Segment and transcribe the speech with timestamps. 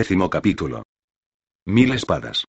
[0.00, 0.82] Décimo capítulo.
[1.66, 2.46] Mil espadas.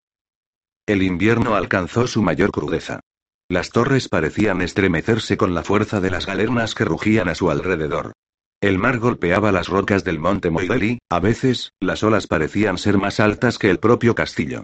[0.87, 3.01] El invierno alcanzó su mayor crudeza.
[3.49, 8.13] Las torres parecían estremecerse con la fuerza de las galernas que rugían a su alrededor.
[8.61, 13.19] El mar golpeaba las rocas del monte Moideli, a veces, las olas parecían ser más
[13.19, 14.63] altas que el propio castillo.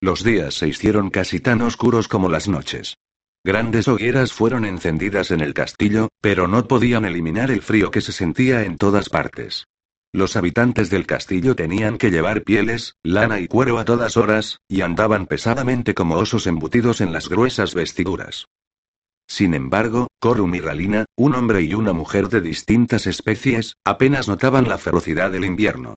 [0.00, 2.94] Los días se hicieron casi tan oscuros como las noches.
[3.44, 8.12] Grandes hogueras fueron encendidas en el castillo, pero no podían eliminar el frío que se
[8.12, 9.66] sentía en todas partes.
[10.16, 14.80] Los habitantes del castillo tenían que llevar pieles, lana y cuero a todas horas, y
[14.80, 18.46] andaban pesadamente como osos embutidos en las gruesas vestiduras.
[19.28, 24.66] Sin embargo, Corum y Ralina, un hombre y una mujer de distintas especies, apenas notaban
[24.70, 25.96] la ferocidad del invierno.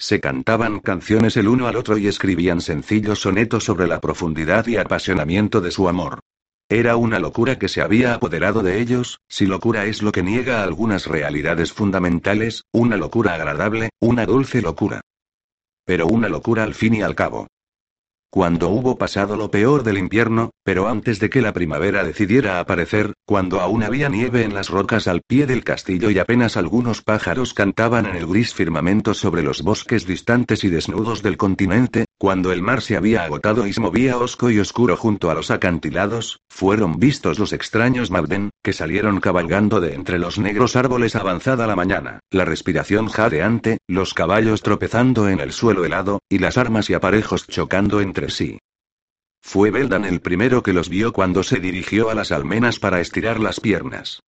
[0.00, 4.78] Se cantaban canciones el uno al otro y escribían sencillos sonetos sobre la profundidad y
[4.78, 6.18] apasionamiento de su amor.
[6.72, 10.62] Era una locura que se había apoderado de ellos, si locura es lo que niega
[10.62, 15.00] algunas realidades fundamentales, una locura agradable, una dulce locura.
[15.84, 17.48] Pero una locura al fin y al cabo.
[18.32, 23.12] Cuando hubo pasado lo peor del invierno, pero antes de que la primavera decidiera aparecer,
[23.26, 27.54] cuando aún había nieve en las rocas al pie del castillo y apenas algunos pájaros
[27.54, 32.62] cantaban en el gris firmamento sobre los bosques distantes y desnudos del continente, cuando el
[32.62, 37.00] mar se había agotado y se movía hosco y oscuro junto a los acantilados, fueron
[37.00, 42.20] vistos los extraños Mabden, que salieron cabalgando de entre los negros árboles avanzada la mañana,
[42.30, 47.48] la respiración jadeante, los caballos tropezando en el suelo helado, y las armas y aparejos
[47.48, 48.58] chocando entre sí.
[49.40, 53.40] Fue Beldan el primero que los vio cuando se dirigió a las almenas para estirar
[53.40, 54.20] las piernas.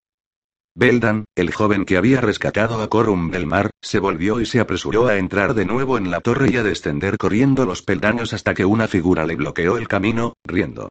[0.74, 5.06] Beldan, el joven que había rescatado a Corum del mar, se volvió y se apresuró
[5.06, 8.64] a entrar de nuevo en la torre y a descender corriendo los peldaños hasta que
[8.64, 10.88] una figura le bloqueó el camino, riendo.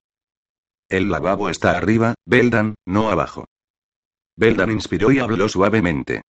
[0.88, 3.46] El lavabo está arriba, Beldan, no abajo.
[4.36, 6.22] Beldan inspiró y habló suavemente.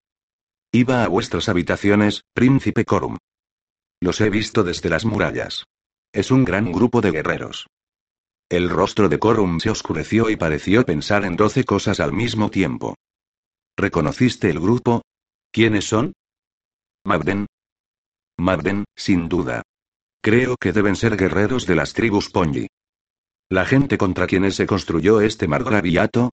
[0.71, 3.17] Iba a vuestras habitaciones, príncipe Corum.
[4.01, 5.65] Los he visto desde las murallas.
[6.13, 7.69] Es un gran grupo de guerreros.
[8.49, 12.97] El rostro de Corum se oscureció y pareció pensar en doce cosas al mismo tiempo.
[13.77, 15.03] ¿Reconociste el grupo?
[15.53, 16.13] ¿Quiénes son?
[17.05, 17.47] Mabden.
[18.39, 19.63] Mabden, sin duda.
[20.21, 22.67] Creo que deben ser guerreros de las tribus Ponji.
[23.49, 26.31] ¿La gente contra quienes se construyó este margraviato?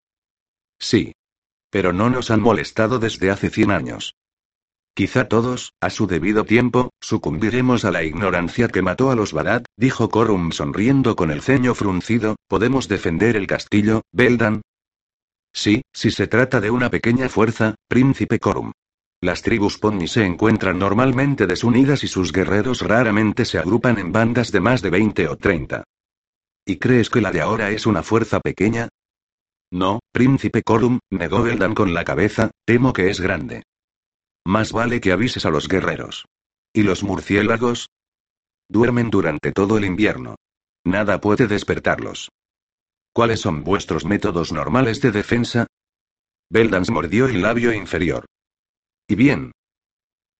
[0.79, 1.13] Sí.
[1.69, 4.15] Pero no nos han molestado desde hace cien años.
[4.97, 9.63] Quizá todos, a su debido tiempo, sucumbiremos a la ignorancia que mató a los Barat,
[9.77, 14.63] dijo Corum sonriendo con el ceño fruncido, ¿podemos defender el castillo, Beldan?
[15.53, 18.71] Sí, si se trata de una pequeña fuerza, príncipe Corum.
[19.21, 24.51] Las tribus Pony se encuentran normalmente desunidas y sus guerreros raramente se agrupan en bandas
[24.51, 25.83] de más de 20 o 30.
[26.65, 28.89] ¿Y crees que la de ahora es una fuerza pequeña?
[29.71, 33.61] No, príncipe Corum, negó Beldan con la cabeza, temo que es grande.
[34.47, 36.25] Más vale que avises a los guerreros.
[36.71, 37.89] ¿Y los murciélagos?
[38.69, 40.37] Duermen durante todo el invierno.
[40.85, 42.29] Nada puede despertarlos.
[43.11, 45.67] ¿Cuáles son vuestros métodos normales de defensa?
[46.49, 48.25] Beldans mordió el labio inferior.
[49.09, 49.51] Y bien.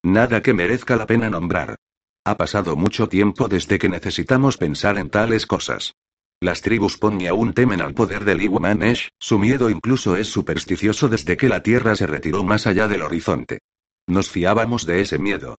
[0.04, 1.76] Nada que merezca la pena nombrar.
[2.24, 5.96] Ha pasado mucho tiempo desde que necesitamos pensar en tales cosas.
[6.40, 11.36] Las tribus Pony aún temen al poder del Iwamanesh, su miedo incluso es supersticioso desde
[11.36, 13.60] que la Tierra se retiró más allá del horizonte.
[14.08, 15.58] Nos fiábamos de ese miedo.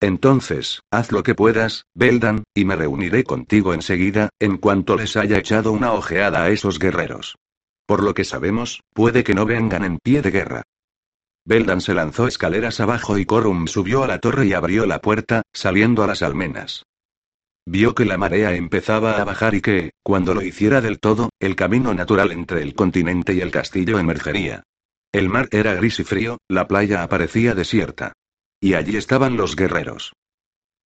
[0.00, 5.38] Entonces, haz lo que puedas, Beldan, y me reuniré contigo enseguida, en cuanto les haya
[5.38, 7.36] echado una ojeada a esos guerreros.
[7.86, 10.62] Por lo que sabemos, puede que no vengan en pie de guerra.
[11.44, 15.42] Beldan se lanzó escaleras abajo y Corum subió a la torre y abrió la puerta,
[15.52, 16.84] saliendo a las almenas.
[17.66, 21.56] Vio que la marea empezaba a bajar y que, cuando lo hiciera del todo, el
[21.56, 24.64] camino natural entre el continente y el castillo emergería.
[25.12, 28.12] El mar era gris y frío, la playa aparecía desierta.
[28.60, 30.12] Y allí estaban los guerreros.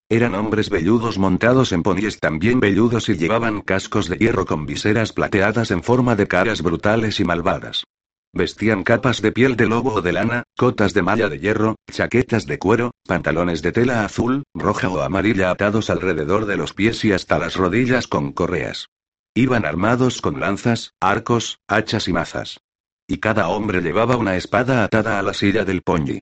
[0.09, 5.13] Eran hombres velludos montados en ponies también velludos y llevaban cascos de hierro con viseras
[5.13, 7.85] plateadas en forma de caras brutales y malvadas.
[8.33, 12.47] Vestían capas de piel de lobo o de lana, cotas de malla de hierro, chaquetas
[12.47, 17.13] de cuero, pantalones de tela azul, roja o amarilla atados alrededor de los pies y
[17.13, 18.89] hasta las rodillas con correas.
[19.35, 22.59] Iban armados con lanzas, arcos, hachas y mazas.
[23.07, 26.21] Y cada hombre llevaba una espada atada a la silla del ponji.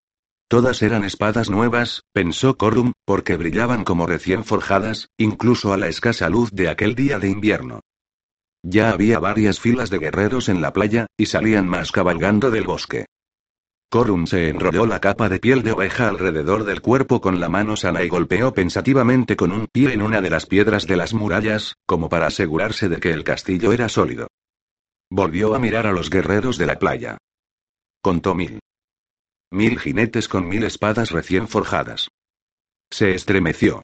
[0.48, 6.28] Todas eran espadas nuevas, pensó Corum, porque brillaban como recién forjadas, incluso a la escasa
[6.28, 7.80] luz de aquel día de invierno.
[8.62, 13.06] Ya había varias filas de guerreros en la playa, y salían más cabalgando del bosque.
[13.90, 17.76] Corum se enrolló la capa de piel de oveja alrededor del cuerpo con la mano
[17.76, 21.76] sana y golpeó pensativamente con un pie en una de las piedras de las murallas,
[21.86, 24.28] como para asegurarse de que el castillo era sólido.
[25.14, 27.18] Volvió a mirar a los guerreros de la playa.
[28.00, 28.60] Contó mil.
[29.50, 32.08] Mil jinetes con mil espadas recién forjadas.
[32.90, 33.82] Se estremeció.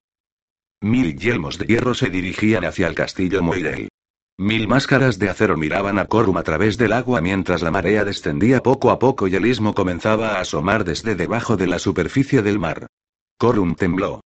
[0.80, 3.90] Mil yelmos de hierro se dirigían hacia el castillo Moirel.
[4.38, 8.62] Mil máscaras de acero miraban a Corum a través del agua mientras la marea descendía
[8.62, 12.58] poco a poco y el istmo comenzaba a asomar desde debajo de la superficie del
[12.58, 12.86] mar.
[13.36, 14.22] Corum tembló.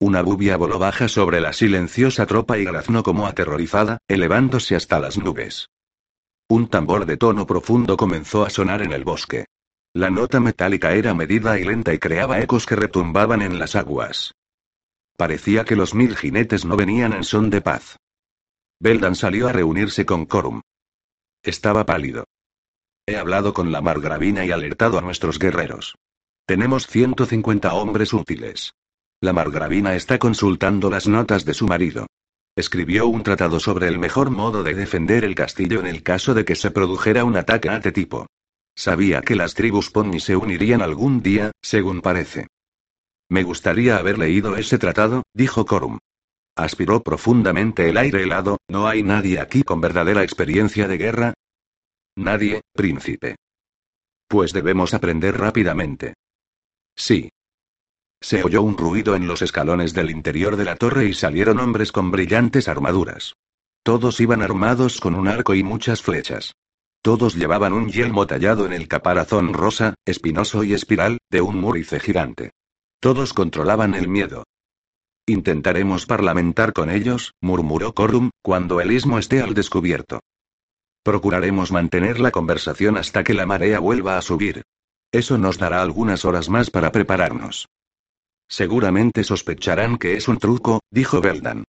[0.00, 5.16] Una bubia voló baja sobre la silenciosa tropa y graznó como aterrorizada, elevándose hasta las
[5.16, 5.68] nubes.
[6.50, 9.46] Un tambor de tono profundo comenzó a sonar en el bosque.
[9.94, 14.34] La nota metálica era medida y lenta y creaba ecos que retumbaban en las aguas.
[15.16, 17.98] Parecía que los mil jinetes no venían en son de paz.
[18.80, 20.60] Beldan salió a reunirse con Corum.
[21.44, 22.24] Estaba pálido.
[23.06, 25.98] He hablado con la margravina y alertado a nuestros guerreros.
[26.46, 28.74] Tenemos 150 hombres útiles.
[29.20, 32.08] La margravina está consultando las notas de su marido.
[32.60, 36.44] Escribió un tratado sobre el mejor modo de defender el castillo en el caso de
[36.44, 38.26] que se produjera un ataque a este tipo.
[38.76, 42.48] Sabía que las tribus Pony se unirían algún día, según parece.
[43.30, 46.00] Me gustaría haber leído ese tratado, dijo Corum.
[46.54, 51.34] Aspiró profundamente el aire helado, ¿no hay nadie aquí con verdadera experiencia de guerra?
[52.14, 53.36] Nadie, príncipe.
[54.28, 56.12] Pues debemos aprender rápidamente.
[56.94, 57.30] Sí.
[58.22, 61.90] Se oyó un ruido en los escalones del interior de la torre y salieron hombres
[61.90, 63.34] con brillantes armaduras.
[63.82, 66.54] Todos iban armados con un arco y muchas flechas.
[67.02, 71.98] Todos llevaban un yelmo tallado en el caparazón rosa, espinoso y espiral, de un múrice
[71.98, 72.50] gigante.
[73.00, 74.44] Todos controlaban el miedo.
[75.26, 80.20] Intentaremos parlamentar con ellos, murmuró Corum, cuando el istmo esté al descubierto.
[81.02, 84.62] Procuraremos mantener la conversación hasta que la marea vuelva a subir.
[85.10, 87.66] Eso nos dará algunas horas más para prepararnos.
[88.50, 91.64] Seguramente sospecharán que es un truco, dijo Beldan.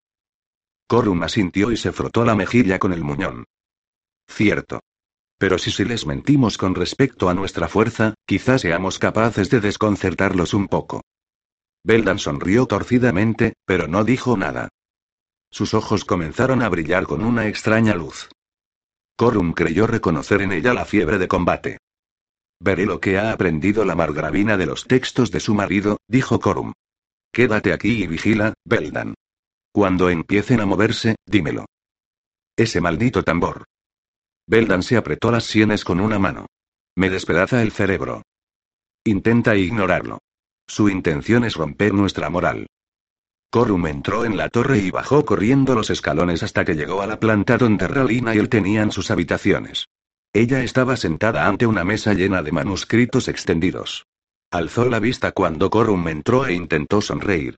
[0.88, 3.46] Corum asintió y se frotó la mejilla con el muñón.
[4.28, 4.82] Cierto.
[5.38, 10.56] Pero si si les mentimos con respecto a nuestra fuerza, quizás seamos capaces de desconcertarlos
[10.56, 11.02] un poco.
[11.84, 14.70] Beldan sonrió torcidamente, pero no dijo nada.
[15.52, 18.30] Sus ojos comenzaron a brillar con una extraña luz.
[19.16, 21.78] Corum creyó reconocer en ella la fiebre de combate.
[22.64, 26.74] Veré lo que ha aprendido la margravina de los textos de su marido, dijo Corum.
[27.34, 29.16] Quédate aquí y vigila, Beldan.
[29.72, 31.66] Cuando empiecen a moverse, dímelo.
[32.56, 33.64] Ese maldito tambor.
[34.46, 36.46] Beldan se apretó las sienes con una mano.
[36.96, 38.22] Me despedaza el cerebro.
[39.06, 40.20] Intenta ignorarlo.
[40.68, 42.68] Su intención es romper nuestra moral.
[43.50, 47.20] Corum entró en la torre y bajó corriendo los escalones hasta que llegó a la
[47.20, 49.88] planta donde Ralina y él tenían sus habitaciones.
[50.34, 54.06] Ella estaba sentada ante una mesa llena de manuscritos extendidos.
[54.50, 57.58] Alzó la vista cuando Corum entró e intentó sonreír.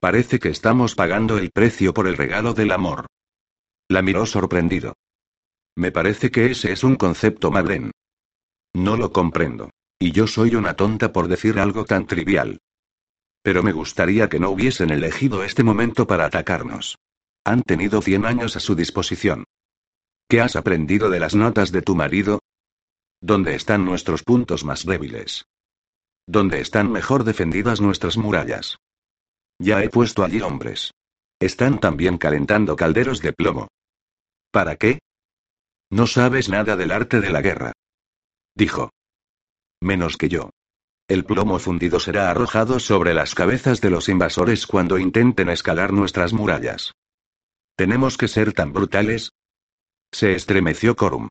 [0.00, 3.06] Parece que estamos pagando el precio por el regalo del amor.
[3.88, 4.94] La miró sorprendido.
[5.76, 7.90] Me parece que ese es un concepto madren.
[8.74, 9.70] No lo comprendo.
[9.98, 12.58] Y yo soy una tonta por decir algo tan trivial.
[13.42, 16.98] Pero me gustaría que no hubiesen elegido este momento para atacarnos.
[17.44, 19.44] Han tenido cien años a su disposición.
[20.32, 22.40] ¿Qué has aprendido de las notas de tu marido?
[23.20, 25.44] ¿Dónde están nuestros puntos más débiles?
[26.26, 28.78] ¿Dónde están mejor defendidas nuestras murallas?
[29.58, 30.92] Ya he puesto allí hombres.
[31.38, 33.68] Están también calentando calderos de plomo.
[34.50, 35.00] ¿Para qué?
[35.90, 37.72] No sabes nada del arte de la guerra.
[38.54, 38.88] Dijo.
[39.82, 40.48] Menos que yo.
[41.08, 46.32] El plomo fundido será arrojado sobre las cabezas de los invasores cuando intenten escalar nuestras
[46.32, 46.94] murallas.
[47.76, 49.28] ¿Tenemos que ser tan brutales?
[50.14, 51.28] Se estremeció Corum.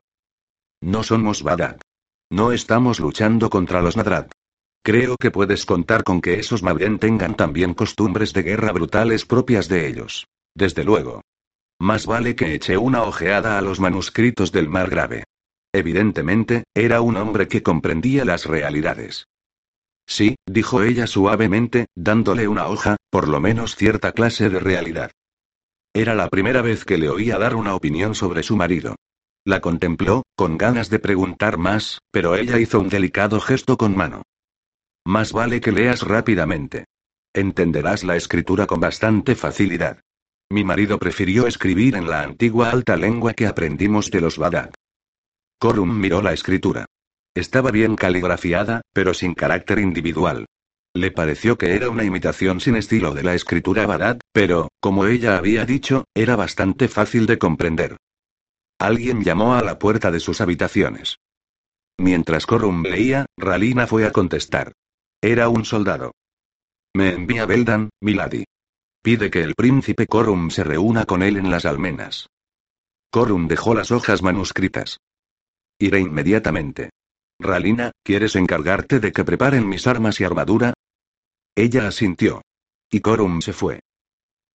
[0.82, 1.80] No somos Badak.
[2.30, 4.32] No estamos luchando contra los Nadrat.
[4.84, 9.68] Creo que puedes contar con que esos Mabren tengan también costumbres de guerra brutales propias
[9.68, 10.26] de ellos.
[10.56, 11.22] Desde luego.
[11.80, 15.24] Más vale que eche una ojeada a los manuscritos del Mar Grave.
[15.72, 19.26] Evidentemente, era un hombre que comprendía las realidades.
[20.06, 25.12] Sí, dijo ella suavemente, dándole una hoja, por lo menos cierta clase de realidad.
[25.94, 28.96] Era la primera vez que le oía dar una opinión sobre su marido.
[29.44, 34.22] La contempló, con ganas de preguntar más, pero ella hizo un delicado gesto con mano.
[35.04, 36.86] Más vale que leas rápidamente.
[37.34, 40.00] Entenderás la escritura con bastante facilidad.
[40.50, 44.74] Mi marido prefirió escribir en la antigua alta lengua que aprendimos de los Badak.
[45.58, 46.86] Corum miró la escritura.
[47.34, 50.46] Estaba bien caligrafiada, pero sin carácter individual.
[50.94, 55.38] Le pareció que era una imitación sin estilo de la escritura Barat, pero, como ella
[55.38, 57.96] había dicho, era bastante fácil de comprender.
[58.78, 61.16] Alguien llamó a la puerta de sus habitaciones.
[61.98, 64.72] Mientras Corum leía, Ralina fue a contestar.
[65.22, 66.12] Era un soldado.
[66.94, 68.44] Me envía Beldan, Milady.
[69.02, 72.26] Pide que el príncipe Corum se reúna con él en las almenas.
[73.10, 74.98] Corum dejó las hojas manuscritas.
[75.78, 76.90] Iré inmediatamente.
[77.38, 80.74] Ralina, ¿quieres encargarte de que preparen mis armas y armadura?
[81.54, 82.42] Ella asintió.
[82.90, 83.80] Y Corum se fue.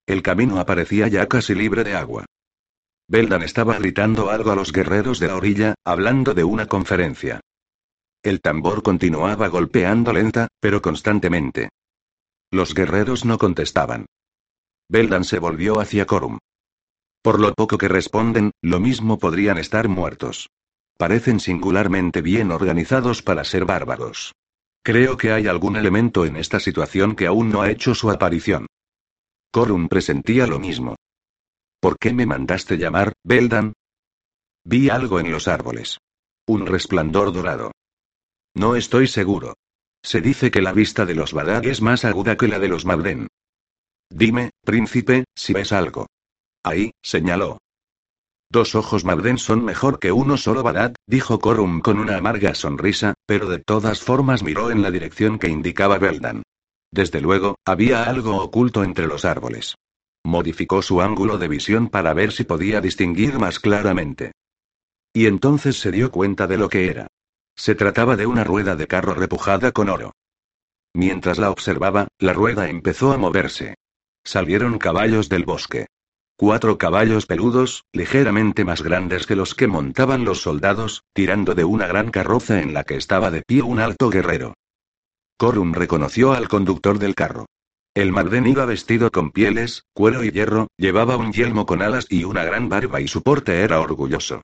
[0.08, 2.26] El camino aparecía ya casi libre de agua.
[3.08, 7.40] Beldan estaba gritando algo a los guerreros de la orilla, hablando de una conferencia.
[8.24, 11.70] El tambor continuaba golpeando lenta, pero constantemente.
[12.52, 14.06] Los guerreros no contestaban.
[14.90, 16.40] Beldan se volvió hacia Corum.
[17.22, 20.50] Por lo poco que responden, lo mismo podrían estar muertos.
[20.98, 24.34] Parecen singularmente bien organizados para ser bárbaros.
[24.88, 28.68] Creo que hay algún elemento en esta situación que aún no ha hecho su aparición.
[29.52, 30.96] Corum presentía lo mismo.
[31.82, 33.74] ¿Por qué me mandaste llamar, Beldan?
[34.64, 35.98] Vi algo en los árboles.
[36.48, 37.74] Un resplandor dorado.
[38.56, 39.56] No estoy seguro.
[40.02, 42.86] Se dice que la vista de los Badag es más aguda que la de los
[42.86, 43.28] Mabden.
[44.10, 46.08] Dime, príncipe, si ves algo.
[46.64, 47.58] Ahí, señaló.
[48.50, 53.14] Dos ojos Mabden son mejor que uno solo Badat, dijo Corum con una amarga sonrisa,
[53.26, 56.44] pero de todas formas miró en la dirección que indicaba Beldan.
[56.92, 59.76] Desde luego, había algo oculto entre los árboles.
[60.24, 64.32] Modificó su ángulo de visión para ver si podía distinguir más claramente.
[65.14, 67.08] Y entonces se dio cuenta de lo que era.
[67.56, 70.14] Se trataba de una rueda de carro repujada con oro.
[70.94, 73.76] Mientras la observaba, la rueda empezó a moverse.
[74.24, 75.88] Salieron caballos del bosque.
[76.40, 81.88] Cuatro caballos peludos, ligeramente más grandes que los que montaban los soldados, tirando de una
[81.88, 84.54] gran carroza en la que estaba de pie un alto guerrero.
[85.40, 87.48] Corum reconoció al conductor del carro.
[87.96, 92.24] El Marden iba vestido con pieles, cuero y hierro, llevaba un yelmo con alas y
[92.24, 94.44] una gran barba y su porte era orgulloso.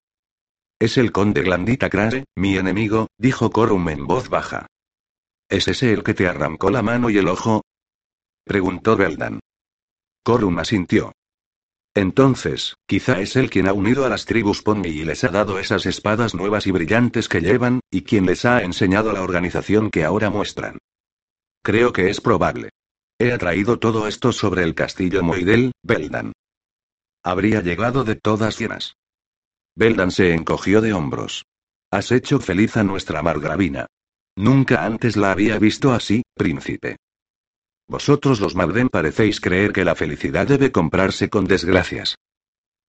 [0.79, 4.65] Es el conde Glandita Crase, mi enemigo, dijo Corum en voz baja.
[5.47, 7.61] ¿Es ese el que te arrancó la mano y el ojo?
[8.43, 9.41] preguntó Beldan.
[10.23, 11.13] Corum asintió.
[11.95, 15.59] Entonces, quizá es él quien ha unido a las tribus Pony y les ha dado
[15.59, 20.03] esas espadas nuevas y brillantes que llevan, y quien les ha enseñado la organización que
[20.03, 20.79] ahora muestran.
[21.61, 22.69] Creo que es probable.
[23.19, 26.33] He atraído todo esto sobre el castillo Moidel, Beldan.
[27.23, 28.95] Habría llegado de todas llenas.
[29.75, 31.45] Beldan se encogió de hombros.
[31.91, 33.85] Has hecho feliz a nuestra margravina.
[34.35, 36.97] Nunca antes la había visto así, príncipe.
[37.93, 42.15] Vosotros los Malden parecéis creer que la felicidad debe comprarse con desgracias.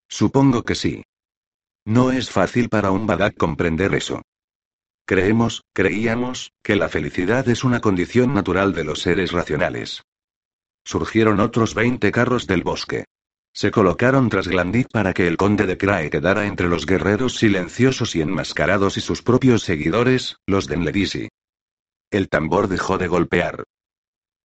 [0.09, 1.03] Supongo que sí.
[1.85, 4.23] No es fácil para un Badak comprender eso.
[5.05, 10.01] Creemos, creíamos, que la felicidad es una condición natural de los seres racionales.
[10.87, 13.05] Surgieron otros 20 carros del bosque.
[13.53, 18.17] Se colocaron tras Glandit para que el conde de Krae quedara entre los guerreros silenciosos
[18.17, 21.29] y enmascarados y sus propios seguidores, los de Enledisi.
[22.11, 23.65] El tambor dejó de golpear.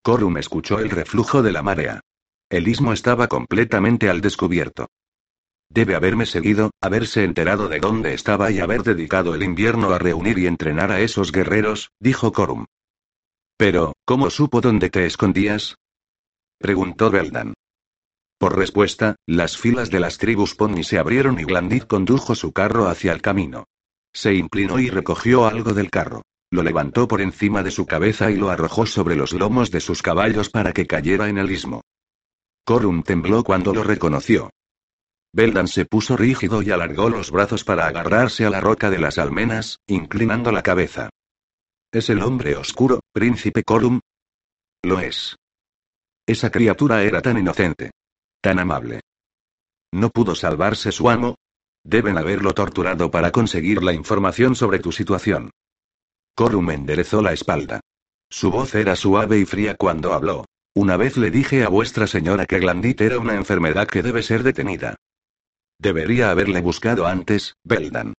[0.01, 2.01] Corum escuchó el reflujo de la marea.
[2.49, 4.87] El istmo estaba completamente al descubierto.
[5.69, 10.39] Debe haberme seguido, haberse enterado de dónde estaba y haber dedicado el invierno a reunir
[10.39, 12.65] y entrenar a esos guerreros, dijo Corum.
[13.55, 15.75] Pero, ¿cómo supo dónde te escondías?
[16.57, 17.53] preguntó Beldan.
[18.39, 22.87] Por respuesta, las filas de las tribus Pony se abrieron y Glandit condujo su carro
[22.87, 23.65] hacia el camino.
[24.13, 26.23] Se inclinó y recogió algo del carro.
[26.51, 30.01] Lo levantó por encima de su cabeza y lo arrojó sobre los lomos de sus
[30.01, 31.81] caballos para que cayera en el istmo.
[32.65, 34.49] Corum tembló cuando lo reconoció.
[35.31, 39.19] Beldan se puso rígido y alargó los brazos para agarrarse a la roca de las
[39.19, 41.09] almenas, inclinando la cabeza.
[41.91, 43.99] ¿Es el hombre oscuro, príncipe Corum?
[44.83, 45.35] Lo es.
[46.25, 47.91] Esa criatura era tan inocente.
[48.41, 49.01] Tan amable.
[49.91, 51.35] ¿No pudo salvarse su amo?
[51.83, 55.51] Deben haberlo torturado para conseguir la información sobre tu situación.
[56.39, 57.81] Corum enderezó la espalda.
[58.29, 60.45] Su voz era suave y fría cuando habló.
[60.73, 64.43] Una vez le dije a vuestra señora que Glandit era una enfermedad que debe ser
[64.43, 64.95] detenida.
[65.79, 68.13] Debería haberle buscado antes, Beldan.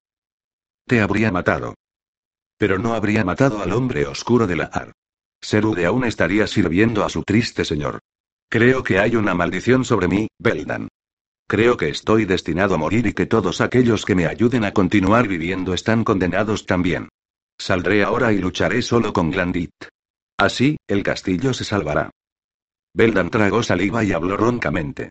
[0.86, 1.76] Te habría matado.
[2.58, 4.92] Pero no habría matado al hombre oscuro de la Ar.
[5.40, 8.00] Serude aún estaría sirviendo a su triste señor.
[8.50, 10.90] Creo que hay una maldición sobre mí, Beldan.
[11.48, 15.30] Creo que estoy destinado a morir y que todos aquellos que me ayuden a continuar
[15.30, 17.08] viviendo están condenados también.
[17.60, 19.74] Saldré ahora y lucharé solo con Glandit.
[20.38, 22.10] Así, el castillo se salvará.
[22.94, 25.10] Beldan tragó saliva y habló roncamente.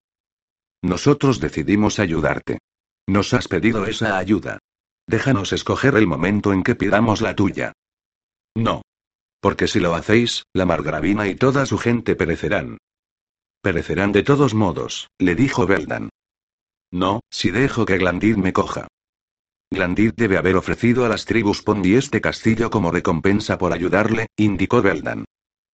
[0.82, 2.58] Nosotros decidimos ayudarte.
[3.06, 4.58] Nos has pedido esa ayuda.
[5.06, 7.72] Déjanos escoger el momento en que pidamos la tuya.
[8.56, 8.82] No.
[9.40, 12.78] Porque si lo hacéis, la margravina y toda su gente perecerán.
[13.62, 16.08] Perecerán de todos modos, le dijo Beldan.
[16.90, 18.88] No, si dejo que Glandit me coja.
[19.70, 24.80] Glandit debe haber ofrecido a las tribus Pondi este castillo como recompensa por ayudarle, indicó
[24.80, 25.24] Beldan.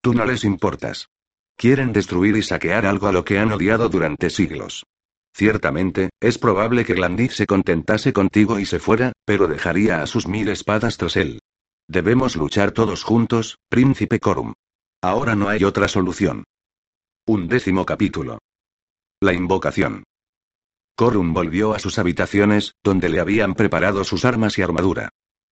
[0.01, 1.07] Tú no les importas.
[1.55, 4.85] Quieren destruir y saquear algo a lo que han odiado durante siglos.
[5.33, 10.27] Ciertamente, es probable que Glandit se contentase contigo y se fuera, pero dejaría a sus
[10.27, 11.39] mil espadas tras él.
[11.87, 14.53] Debemos luchar todos juntos, príncipe Corum.
[15.01, 16.43] Ahora no hay otra solución.
[17.27, 18.39] Un décimo capítulo.
[19.21, 20.03] La invocación.
[20.95, 25.09] Corun volvió a sus habitaciones, donde le habían preparado sus armas y armadura.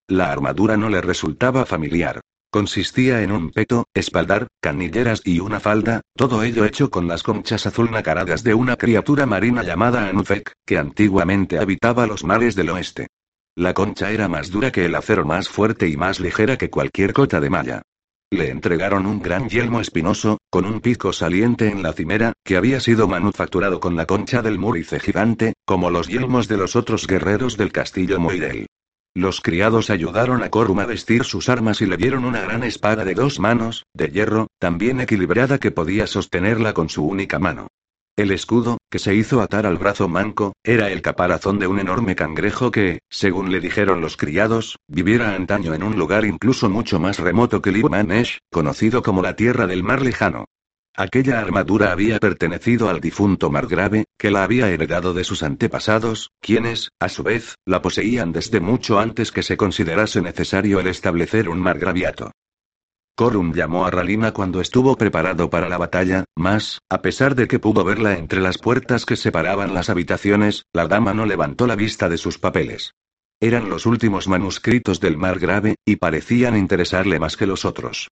[0.08, 2.20] La armadura no le resultaba familiar.
[2.50, 7.66] Consistía en un peto, espaldar, canilleras y una falda, todo ello hecho con las conchas
[7.66, 13.08] azul nacaradas de una criatura marina llamada Anufek, que antiguamente habitaba los mares del oeste.
[13.56, 17.12] La concha era más dura que el acero, más fuerte y más ligera que cualquier
[17.12, 17.82] cota de malla.
[18.30, 22.80] Le entregaron un gran yelmo espinoso, con un pico saliente en la cimera, que había
[22.80, 27.56] sido manufacturado con la concha del murice gigante, como los yelmos de los otros guerreros
[27.56, 28.66] del castillo Moirel.
[29.16, 33.04] Los criados ayudaron a Corum a vestir sus armas y le dieron una gran espada
[33.04, 37.68] de dos manos, de hierro, tan bien equilibrada que podía sostenerla con su única mano.
[38.16, 42.14] El escudo, que se hizo atar al brazo manco, era el caparazón de un enorme
[42.14, 47.18] cangrejo que, según le dijeron los criados, viviera antaño en un lugar incluso mucho más
[47.18, 50.44] remoto que Limanesh, conocido como la Tierra del Mar Lejano.
[50.96, 56.90] Aquella armadura había pertenecido al difunto Margrave, que la había heredado de sus antepasados, quienes,
[57.00, 61.58] a su vez, la poseían desde mucho antes que se considerase necesario el establecer un
[61.58, 62.30] margraviato.
[63.16, 67.60] Corum llamó a Ralina cuando estuvo preparado para la batalla, mas, a pesar de que
[67.60, 72.08] pudo verla entre las puertas que separaban las habitaciones, la dama no levantó la vista
[72.08, 72.94] de sus papeles.
[73.40, 78.08] Eran los últimos manuscritos del Margrave, y parecían interesarle más que los otros.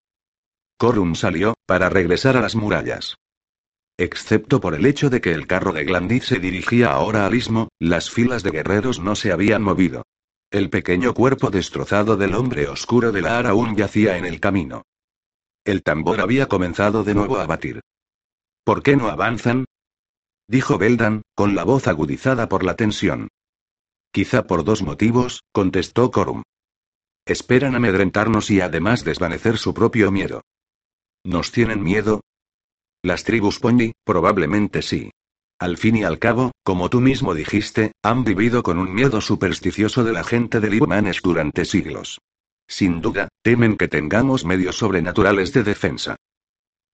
[0.77, 3.17] Corum salió, para regresar a las murallas.
[3.97, 7.69] Excepto por el hecho de que el carro de Glandit se dirigía ahora al istmo,
[7.79, 10.03] las filas de guerreros no se habían movido.
[10.51, 14.83] El pequeño cuerpo destrozado del hombre oscuro de la Ara aún yacía en el camino.
[15.65, 17.81] El tambor había comenzado de nuevo a batir.
[18.65, 19.67] ¿Por qué no avanzan?
[20.49, 23.29] dijo Beldan, con la voz agudizada por la tensión.
[24.13, 26.43] Quizá por dos motivos, contestó Corum.
[27.27, 30.43] Esperan amedrentarnos y además desvanecer su propio miedo.
[31.25, 32.23] ¿Nos tienen miedo?
[33.03, 35.11] Las tribus Pony, probablemente sí.
[35.59, 40.05] Al fin y al cabo, como tú mismo dijiste, han vivido con un miedo supersticioso
[40.05, 42.19] de la gente de Libanes durante siglos.
[42.71, 46.15] Sin duda, temen que tengamos medios sobrenaturales de defensa.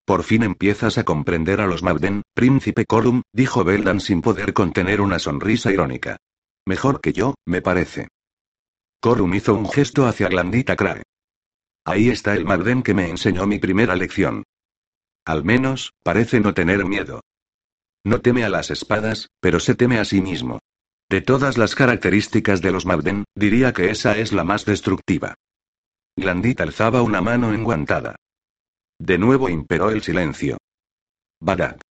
[0.06, 5.02] Por fin empiezas a comprender a los Malden, príncipe Corum, dijo Beldan sin poder contener
[5.02, 6.16] una sonrisa irónica.
[6.64, 8.08] Mejor que yo, me parece.
[9.00, 11.02] Corum hizo un gesto hacia Glandita Crae.
[11.84, 14.44] Ahí está el Magden que me enseñó mi primera lección.
[15.26, 17.20] Al menos, parece no tener miedo.
[18.02, 20.58] No teme a las espadas, pero se teme a sí mismo.
[21.10, 25.34] De todas las características de los Magden, diría que esa es la más destructiva.
[26.16, 28.16] Glandit alzaba una mano enguantada.
[28.98, 30.56] De nuevo imperó el silencio.
[31.40, 31.82] Barak.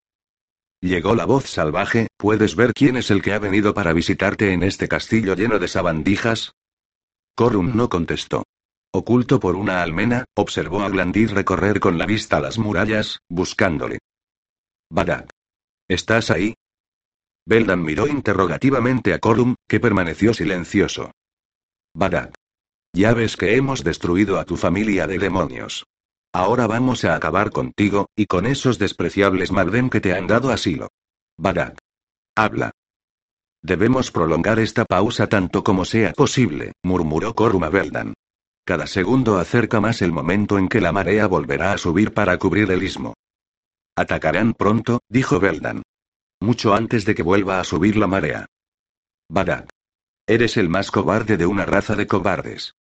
[0.82, 4.64] Llegó la voz salvaje, ¿puedes ver quién es el que ha venido para visitarte en
[4.64, 6.54] este castillo lleno de sabandijas?
[7.36, 8.44] Corum no contestó.
[8.92, 14.00] Oculto por una almena, observó a Glandir recorrer con la vista las murallas, buscándole.
[14.90, 15.30] Barak.
[15.88, 16.56] ¿Estás ahí?
[17.46, 21.12] Beldan miró interrogativamente a Corum, que permaneció silencioso.
[21.94, 22.34] Barak.
[22.96, 25.86] Ya ves que hemos destruido a tu familia de demonios.
[26.32, 30.88] Ahora vamos a acabar contigo, y con esos despreciables Magden que te han dado asilo.
[31.38, 31.78] Barak.
[32.38, 32.72] Habla.
[33.62, 38.14] Debemos prolongar esta pausa tanto como sea posible, murmuró Corum a Beldan.
[38.64, 42.72] Cada segundo acerca más el momento en que la marea volverá a subir para cubrir
[42.72, 43.14] el istmo.
[43.98, 45.82] Atacarán pronto, dijo Beldan.
[46.40, 48.46] Mucho antes de que vuelva a subir la marea.
[49.30, 49.70] Barak.
[50.28, 52.74] Eres el más cobarde de una raza de cobardes.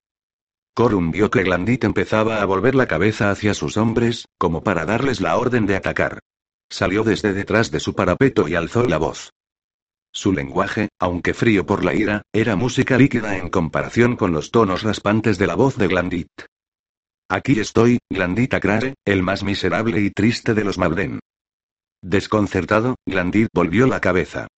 [0.74, 5.20] Corum vio que Glandit empezaba a volver la cabeza hacia sus hombres, como para darles
[5.20, 6.18] la orden de atacar.
[6.68, 9.30] Salió desde detrás de su parapeto y alzó la voz.
[10.12, 14.82] Su lenguaje, aunque frío por la ira, era música líquida en comparación con los tonos
[14.82, 16.30] raspantes de la voz de Glandit.
[17.28, 21.20] Aquí estoy, Glandit Acrare, el más miserable y triste de los Malden.
[22.02, 24.48] Desconcertado, Glandit volvió la cabeza.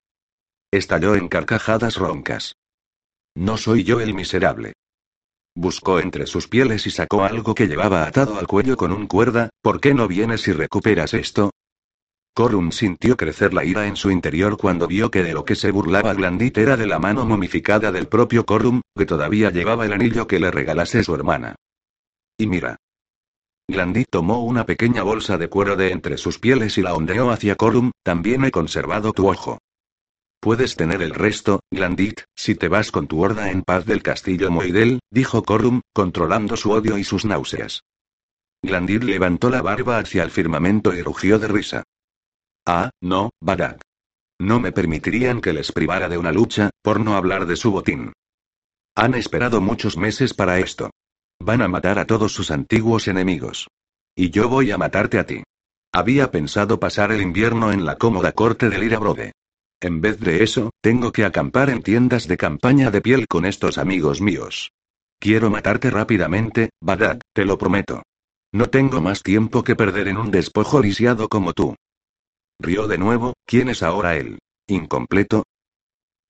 [0.73, 2.55] Estalló en carcajadas roncas.
[3.35, 4.73] No soy yo el miserable.
[5.59, 9.49] Buscó entre sus pieles y sacó algo que llevaba atado al cuello con un cuerda,
[9.63, 11.51] ¿por qué no vienes y recuperas esto?
[12.35, 15.71] Corum sintió crecer la ira en su interior cuando vio que de lo que se
[15.71, 20.27] burlaba Glandit era de la mano momificada del propio Corum, que todavía llevaba el anillo
[20.27, 21.55] que le regalase su hermana.
[22.37, 22.77] Y mira.
[23.67, 27.57] Glandit tomó una pequeña bolsa de cuero de entre sus pieles y la ondeó hacia
[27.57, 29.57] Corum, también he conservado tu ojo.
[30.41, 34.51] Puedes tener el resto, Glandit, si te vas con tu horda en paz del castillo
[34.51, 37.83] Moidel, dijo Corum, controlando su odio y sus náuseas.
[38.63, 41.83] Glandit levantó la barba hacia el firmamento y rugió de risa.
[42.67, 43.81] Ah, no, Barak.
[44.39, 48.13] No me permitirían que les privara de una lucha, por no hablar de su botín.
[48.95, 50.91] Han esperado muchos meses para esto.
[51.39, 53.69] Van a matar a todos sus antiguos enemigos.
[54.15, 55.43] Y yo voy a matarte a ti.
[55.93, 59.33] Había pensado pasar el invierno en la cómoda corte del Irabrode.
[59.81, 63.77] En vez de eso, tengo que acampar en tiendas de campaña de piel con estos
[63.77, 64.73] amigos míos.
[65.19, 68.03] Quiero matarte rápidamente, Badad, te lo prometo.
[68.53, 71.75] No tengo más tiempo que perder en un despojo lisiado como tú.
[72.59, 74.39] Rió de nuevo, ¿quién es ahora él?
[74.67, 75.45] ¿Incompleto?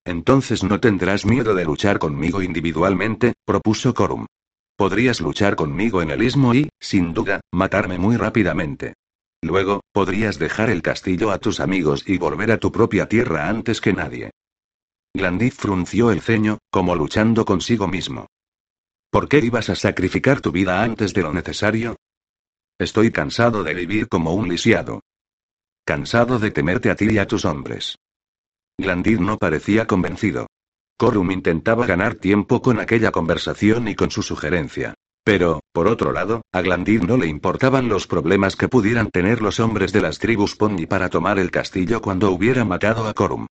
[0.03, 4.25] Entonces no tendrás miedo de luchar conmigo individualmente, propuso Corum.
[4.75, 8.93] Podrías luchar conmigo en el istmo y, sin duda, matarme muy rápidamente.
[9.41, 13.81] Luego, podrías dejar el castillo a tus amigos y volver a tu propia tierra antes
[13.81, 14.31] que nadie.
[15.13, 18.27] Glandit frunció el ceño, como luchando consigo mismo.
[19.09, 21.95] ¿Por qué ibas a sacrificar tu vida antes de lo necesario?
[22.79, 25.01] Estoy cansado de vivir como un lisiado.
[25.85, 27.97] Cansado de temerte a ti y a tus hombres.
[28.77, 30.47] Glandit no parecía convencido.
[30.97, 34.95] Corum intentaba ganar tiempo con aquella conversación y con su sugerencia.
[35.27, 39.59] Pero, por otro lado, a Glandit no le importaban los problemas que pudieran tener los
[39.59, 43.45] hombres de las tribus Pony para tomar el castillo cuando hubiera matado a Corum.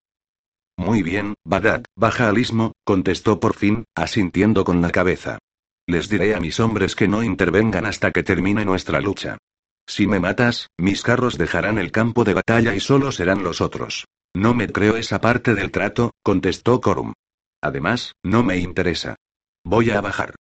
[0.78, 5.38] Muy bien, Badad, baja al istmo, contestó por fin, asintiendo con la cabeza.
[5.86, 9.38] Les diré a mis hombres que no intervengan hasta que termine nuestra lucha.
[9.86, 14.06] Si me matas, mis carros dejarán el campo de batalla y solo serán los otros.
[14.34, 17.12] No me creo esa parte del trato, contestó Corum.
[17.62, 19.18] Además, no me interesa.
[19.66, 20.36] Voy a bajar.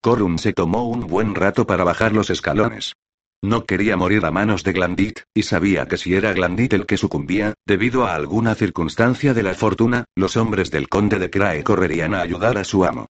[0.00, 2.94] Corum se tomó un buen rato para bajar los escalones.
[3.42, 6.96] No quería morir a manos de Glandit, y sabía que si era Glandit el que
[6.96, 12.14] sucumbía, debido a alguna circunstancia de la fortuna, los hombres del conde de Crae correrían
[12.14, 13.06] a ayudar a su amo.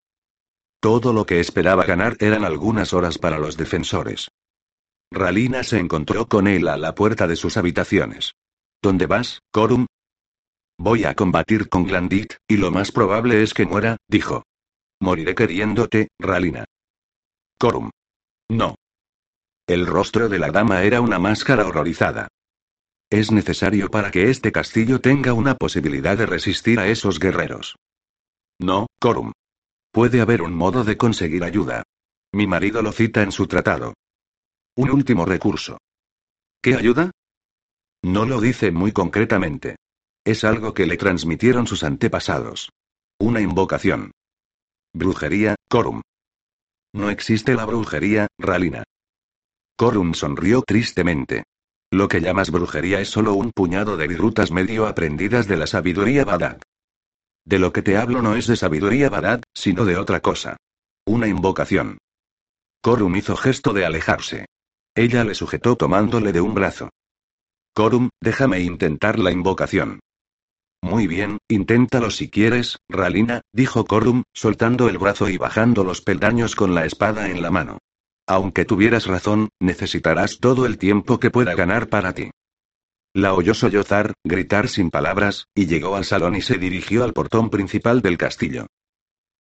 [0.81, 4.29] Todo lo que esperaba ganar eran algunas horas para los defensores.
[5.11, 8.35] Ralina se encontró con él a la puerta de sus habitaciones.
[8.83, 9.87] ¿Dónde vas, Corum?
[10.79, 14.44] Voy a combatir con Glandit, y lo más probable es que muera, dijo.
[15.01, 16.66] Moriré queriéndote, Ralina.
[17.59, 17.90] Corum.
[18.49, 18.77] No.
[19.66, 22.29] El rostro de la dama era una máscara horrorizada.
[23.11, 27.75] Es necesario para que este castillo tenga una posibilidad de resistir a esos guerreros.
[28.61, 29.33] No, Corum.
[29.90, 31.83] Puede haber un modo de conseguir ayuda.
[32.33, 33.94] Mi marido lo cita en su tratado.
[34.77, 35.79] Un último recurso.
[36.62, 37.11] ¿Qué ayuda?
[38.05, 39.77] No lo dice muy concretamente.
[40.25, 42.71] Es algo que le transmitieron sus antepasados.
[43.18, 44.12] Una invocación.
[44.92, 46.03] Brujería, Corum.
[46.92, 48.85] No existe la brujería, Ralina.
[49.77, 51.44] Corum sonrió tristemente.
[51.90, 56.24] Lo que llamas brujería es solo un puñado de virutas medio aprendidas de la sabiduría
[56.24, 56.61] Badad.
[57.44, 60.57] De lo que te hablo no es de sabiduría Badad, sino de otra cosa.
[61.07, 61.98] Una invocación.
[62.83, 64.46] Corum hizo gesto de alejarse.
[64.94, 66.90] Ella le sujetó tomándole de un brazo.
[67.74, 70.01] Corum, déjame intentar la invocación.
[70.83, 76.55] Muy bien, inténtalo si quieres, Ralina, dijo Corum, soltando el brazo y bajando los peldaños
[76.55, 77.79] con la espada en la mano.
[78.27, 82.31] Aunque tuvieras razón, necesitarás todo el tiempo que pueda ganar para ti.
[83.14, 87.51] La oyó sollozar, gritar sin palabras, y llegó al salón y se dirigió al portón
[87.51, 88.67] principal del castillo.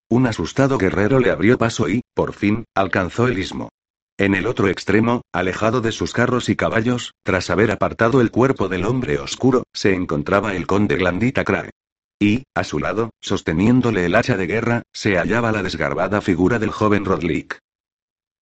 [0.08, 3.68] Un asustado guerrero le abrió paso y, por fin, alcanzó el istmo.
[4.20, 8.68] En el otro extremo, alejado de sus carros y caballos, tras haber apartado el cuerpo
[8.68, 11.70] del hombre oscuro, se encontraba el conde Glandita Crae.
[12.18, 16.72] Y, a su lado, sosteniéndole el hacha de guerra, se hallaba la desgarbada figura del
[16.72, 17.60] joven Rodlick.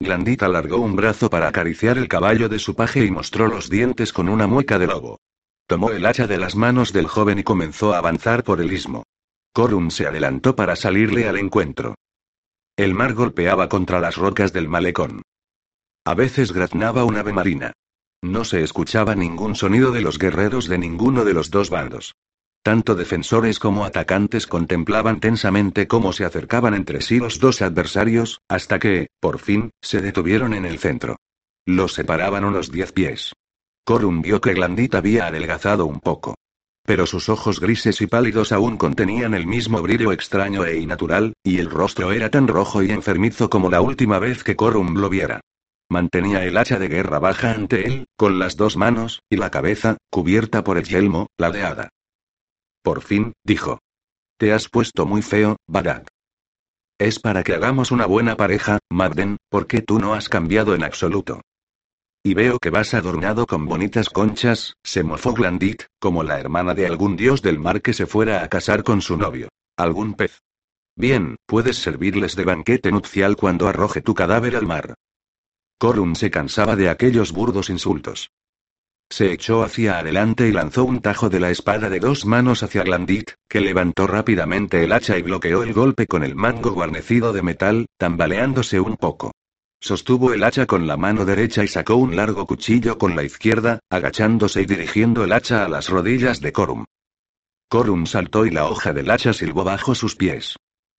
[0.00, 4.14] Glandit alargó un brazo para acariciar el caballo de su paje y mostró los dientes
[4.14, 5.18] con una mueca de lobo.
[5.66, 9.02] Tomó el hacha de las manos del joven y comenzó a avanzar por el istmo.
[9.52, 11.96] Corum se adelantó para salirle al encuentro.
[12.78, 15.20] El mar golpeaba contra las rocas del malecón.
[16.06, 17.72] A veces graznaba un ave marina.
[18.22, 22.14] No se escuchaba ningún sonido de los guerreros de ninguno de los dos bandos.
[22.62, 28.78] Tanto defensores como atacantes contemplaban tensamente cómo se acercaban entre sí los dos adversarios, hasta
[28.78, 31.16] que, por fin, se detuvieron en el centro.
[31.66, 33.32] Los separaban unos diez pies.
[33.84, 36.36] Corum vio que Glandit había adelgazado un poco.
[36.84, 41.58] Pero sus ojos grises y pálidos aún contenían el mismo brillo extraño e innatural, y
[41.58, 45.40] el rostro era tan rojo y enfermizo como la última vez que Corum lo viera.
[45.88, 49.98] Mantenía el hacha de guerra baja ante él, con las dos manos, y la cabeza,
[50.10, 51.90] cubierta por el yelmo, ladeada.
[52.82, 53.78] Por fin, dijo.
[54.38, 56.06] Te has puesto muy feo, Badad.
[56.98, 61.40] Es para que hagamos una buena pareja, Magden, porque tú no has cambiado en absoluto.
[62.24, 66.86] Y veo que vas adornado con bonitas conchas, se mofó Glandit, como la hermana de
[66.86, 69.48] algún dios del mar que se fuera a casar con su novio.
[69.76, 70.40] Algún pez.
[70.96, 74.94] Bien, puedes servirles de banquete nupcial cuando arroje tu cadáver al mar.
[75.78, 78.30] Corum se cansaba de aquellos burdos insultos.
[79.10, 82.82] Se echó hacia adelante y lanzó un tajo de la espada de dos manos hacia
[82.82, 87.42] Glandit, que levantó rápidamente el hacha y bloqueó el golpe con el mango guarnecido de
[87.42, 89.32] metal, tambaleándose un poco.
[89.78, 93.78] Sostuvo el hacha con la mano derecha y sacó un largo cuchillo con la izquierda,
[93.90, 96.86] agachándose y dirigiendo el hacha a las rodillas de Corum.
[97.68, 100.56] Corum saltó y la hoja del hacha silbó bajo sus pies.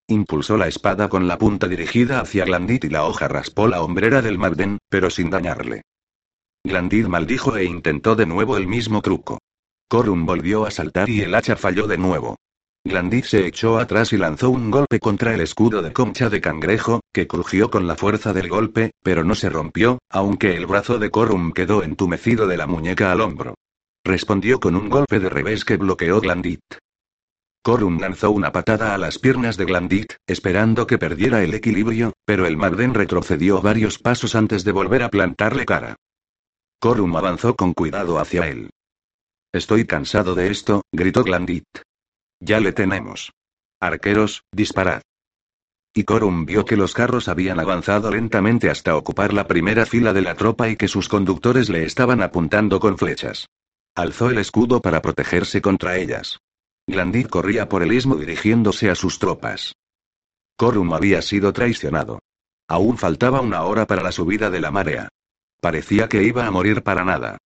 [0.09, 4.21] Impulsó la espada con la punta dirigida hacia Glandit y la hoja raspó la hombrera
[4.21, 5.81] del Magden, pero sin dañarle.
[6.63, 9.39] Glandit maldijo e intentó de nuevo el mismo truco.
[9.89, 12.37] Corum volvió a saltar y el hacha falló de nuevo.
[12.85, 17.01] Glandit se echó atrás y lanzó un golpe contra el escudo de concha de cangrejo,
[17.11, 21.11] que crujió con la fuerza del golpe, pero no se rompió, aunque el brazo de
[21.11, 23.55] Corum quedó entumecido de la muñeca al hombro.
[24.05, 26.61] Respondió con un golpe de revés que bloqueó Glandit.
[27.67, 32.45] Corum lanzó una patada a las piernas de Glandit, esperando que perdiera el equilibrio, pero
[32.45, 35.97] el Magden retrocedió varios pasos antes de volver a plantarle cara.
[36.79, 38.69] Corum avanzó con cuidado hacia él.
[39.51, 41.65] Estoy cansado de esto, gritó Glandit.
[42.39, 43.33] Ya le tenemos.
[43.81, 45.01] Arqueros, disparad.
[45.93, 50.21] Y Corum vio que los carros habían avanzado lentamente hasta ocupar la primera fila de
[50.21, 53.49] la tropa y que sus conductores le estaban apuntando con flechas.
[53.93, 56.39] Alzó el escudo para protegerse contra ellas.
[56.87, 59.73] Glandit corría por el istmo dirigiéndose a sus tropas.
[60.57, 62.19] Corum había sido traicionado.
[62.69, 65.09] Aún faltaba una hora para la subida de la marea.
[65.61, 67.37] Parecía que iba a morir para nada.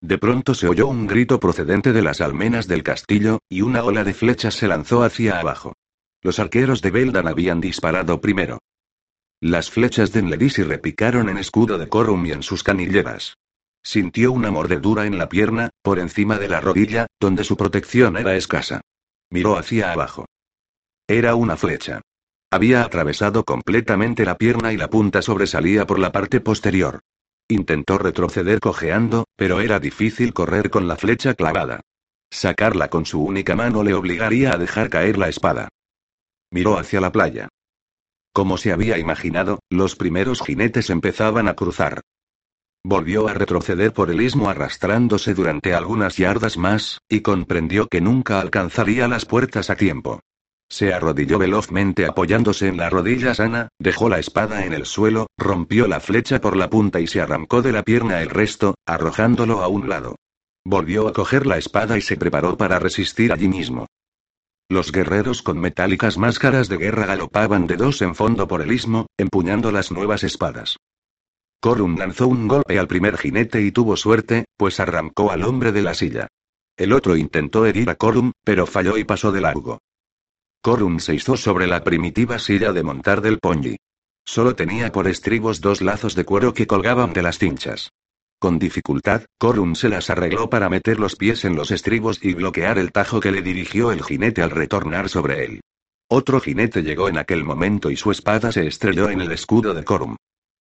[0.00, 4.04] De pronto se oyó un grito procedente de las almenas del castillo, y una ola
[4.04, 5.74] de flechas se lanzó hacia abajo.
[6.22, 8.58] Los arqueros de Beldan habían disparado primero.
[9.40, 13.34] Las flechas de Enledisi repicaron en escudo de Corum y en sus canilleras.
[13.88, 18.36] Sintió una mordedura en la pierna, por encima de la rodilla, donde su protección era
[18.36, 18.82] escasa.
[19.30, 20.26] Miró hacia abajo.
[21.08, 22.02] Era una flecha.
[22.50, 27.00] Había atravesado completamente la pierna y la punta sobresalía por la parte posterior.
[27.48, 31.80] Intentó retroceder cojeando, pero era difícil correr con la flecha clavada.
[32.30, 35.70] Sacarla con su única mano le obligaría a dejar caer la espada.
[36.50, 37.48] Miró hacia la playa.
[38.34, 42.02] Como se había imaginado, los primeros jinetes empezaban a cruzar.
[42.84, 48.40] Volvió a retroceder por el istmo arrastrándose durante algunas yardas más, y comprendió que nunca
[48.40, 50.20] alcanzaría las puertas a tiempo.
[50.70, 55.88] Se arrodilló velozmente apoyándose en la rodilla sana, dejó la espada en el suelo, rompió
[55.88, 59.68] la flecha por la punta y se arrancó de la pierna el resto, arrojándolo a
[59.68, 60.16] un lado.
[60.64, 63.86] Volvió a coger la espada y se preparó para resistir allí mismo.
[64.70, 69.06] Los guerreros con metálicas máscaras de guerra galopaban de dos en fondo por el istmo,
[69.16, 70.76] empuñando las nuevas espadas.
[71.60, 75.82] Corum lanzó un golpe al primer jinete y tuvo suerte, pues arrancó al hombre de
[75.82, 76.28] la silla.
[76.76, 79.80] El otro intentó herir a Corum, pero falló y pasó de largo.
[80.62, 83.76] Corum se hizo sobre la primitiva silla de montar del ponji.
[84.24, 87.90] Solo tenía por estribos dos lazos de cuero que colgaban de las cinchas.
[88.38, 92.78] Con dificultad, Corum se las arregló para meter los pies en los estribos y bloquear
[92.78, 95.60] el tajo que le dirigió el jinete al retornar sobre él.
[96.08, 99.82] Otro jinete llegó en aquel momento y su espada se estrelló en el escudo de
[99.82, 100.16] Corum.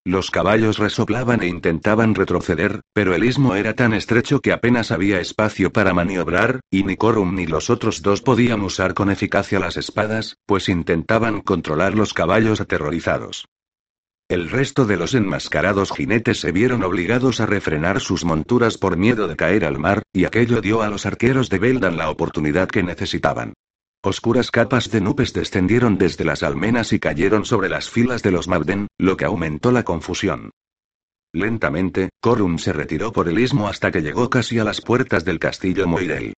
[0.07, 5.19] Los caballos resoplaban e intentaban retroceder, pero el istmo era tan estrecho que apenas había
[5.19, 9.75] espacio para maniobrar, y ni Corum ni los otros dos podían usar con eficacia las
[9.75, 13.49] espadas, pues intentaban controlar los caballos aterrorizados.
[14.29, 19.27] El resto de los enmascarados jinetes se vieron obligados a refrenar sus monturas por miedo
[19.27, 22.81] de caer al mar, y aquello dio a los arqueros de Beldan la oportunidad que
[22.81, 23.55] necesitaban.
[24.03, 28.47] Oscuras capas de nubes descendieron desde las almenas y cayeron sobre las filas de los
[28.47, 30.51] Mabden, lo que aumentó la confusión.
[31.33, 35.39] Lentamente, Corum se retiró por el istmo hasta que llegó casi a las puertas del
[35.39, 36.33] castillo Moirel.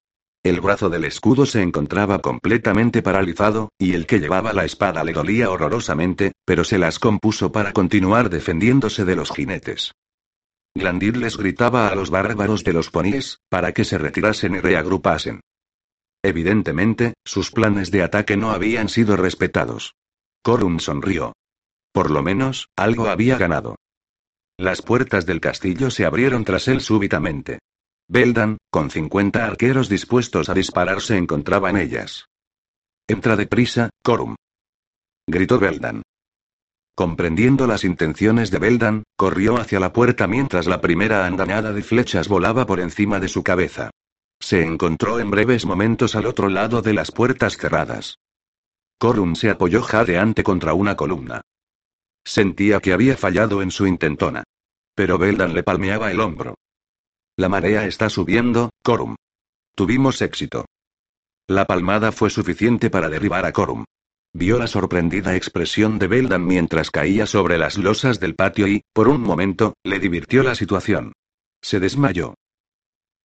[0.44, 5.12] El brazo del escudo se encontraba completamente paralizado, y el que llevaba la espada le
[5.12, 9.92] dolía horrorosamente, pero se las compuso para continuar defendiéndose de los jinetes.
[10.74, 15.40] Glandil les gritaba a los bárbaros de los poníes, para que se retirasen y reagrupasen.
[16.28, 19.94] Evidentemente, sus planes de ataque no habían sido respetados.
[20.42, 21.32] Corum sonrió.
[21.90, 23.76] Por lo menos, algo había ganado.
[24.58, 27.60] Las puertas del castillo se abrieron tras él súbitamente.
[28.08, 32.26] Beldan, con 50 arqueros dispuestos a disparar, se encontraba en ellas.
[33.08, 34.34] Entra deprisa, Corum.
[35.26, 36.02] Gritó Beldan.
[36.94, 42.28] Comprendiendo las intenciones de Beldan, corrió hacia la puerta mientras la primera andanada de flechas
[42.28, 43.92] volaba por encima de su cabeza.
[44.40, 48.18] Se encontró en breves momentos al otro lado de las puertas cerradas.
[48.98, 51.42] Corum se apoyó jadeante contra una columna.
[52.24, 54.44] Sentía que había fallado en su intentona.
[54.94, 56.56] Pero Beldan le palmeaba el hombro.
[57.36, 59.14] La marea está subiendo, Corum.
[59.74, 60.66] Tuvimos éxito.
[61.46, 63.84] La palmada fue suficiente para derribar a Corum.
[64.34, 69.08] Vio la sorprendida expresión de Beldan mientras caía sobre las losas del patio y, por
[69.08, 71.12] un momento, le divirtió la situación.
[71.62, 72.34] Se desmayó.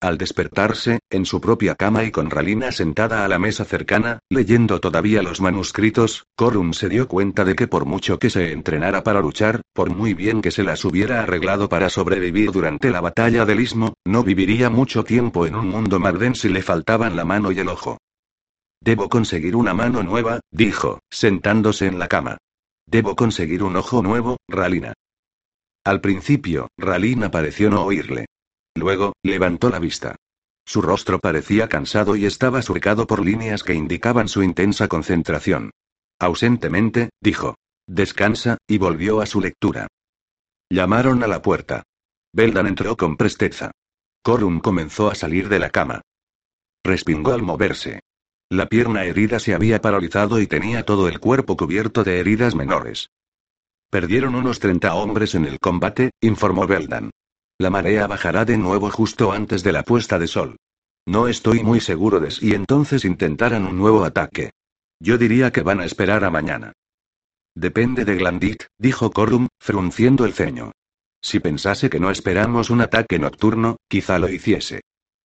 [0.03, 4.81] Al despertarse, en su propia cama y con Ralina sentada a la mesa cercana, leyendo
[4.81, 9.21] todavía los manuscritos, Corun se dio cuenta de que por mucho que se entrenara para
[9.21, 13.61] luchar, por muy bien que se las hubiera arreglado para sobrevivir durante la batalla del
[13.61, 17.59] Istmo, no viviría mucho tiempo en un mundo marden si le faltaban la mano y
[17.59, 17.97] el ojo.
[18.81, 22.35] Debo conseguir una mano nueva, dijo, sentándose en la cama.
[22.85, 24.91] Debo conseguir un ojo nuevo, Ralina.
[25.85, 28.25] Al principio, Ralina pareció no oírle.
[28.75, 30.15] Luego, levantó la vista.
[30.65, 35.71] Su rostro parecía cansado y estaba surcado por líneas que indicaban su intensa concentración.
[36.19, 37.55] Ausentemente, dijo.
[37.85, 39.87] Descansa, y volvió a su lectura.
[40.69, 41.83] Llamaron a la puerta.
[42.33, 43.71] Beldan entró con presteza.
[44.23, 46.01] Corum comenzó a salir de la cama.
[46.83, 47.99] Respingó al moverse.
[48.49, 53.09] La pierna herida se había paralizado y tenía todo el cuerpo cubierto de heridas menores.
[53.89, 57.11] Perdieron unos 30 hombres en el combate, informó Beldan.
[57.63, 60.57] La marea bajará de nuevo justo antes de la puesta de sol.
[61.05, 64.51] No estoy muy seguro de si entonces intentaran un nuevo ataque.
[64.99, 66.73] Yo diría que van a esperar a mañana.
[67.55, 70.73] Depende de Glandit, dijo Corum, frunciendo el ceño.
[71.21, 74.81] Si pensase que no esperamos un ataque nocturno, quizá lo hiciese.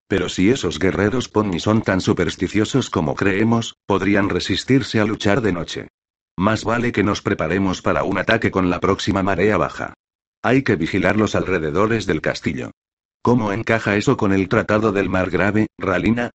[0.07, 5.51] Pero si esos guerreros pony son tan supersticiosos como creemos, podrían resistirse a luchar de
[5.51, 5.87] noche.
[6.37, 9.93] Más vale que nos preparemos para un ataque con la próxima marea baja.
[10.41, 12.71] Hay que vigilar los alrededores del castillo.
[13.21, 16.31] ¿Cómo encaja eso con el tratado del mar grave, Ralina?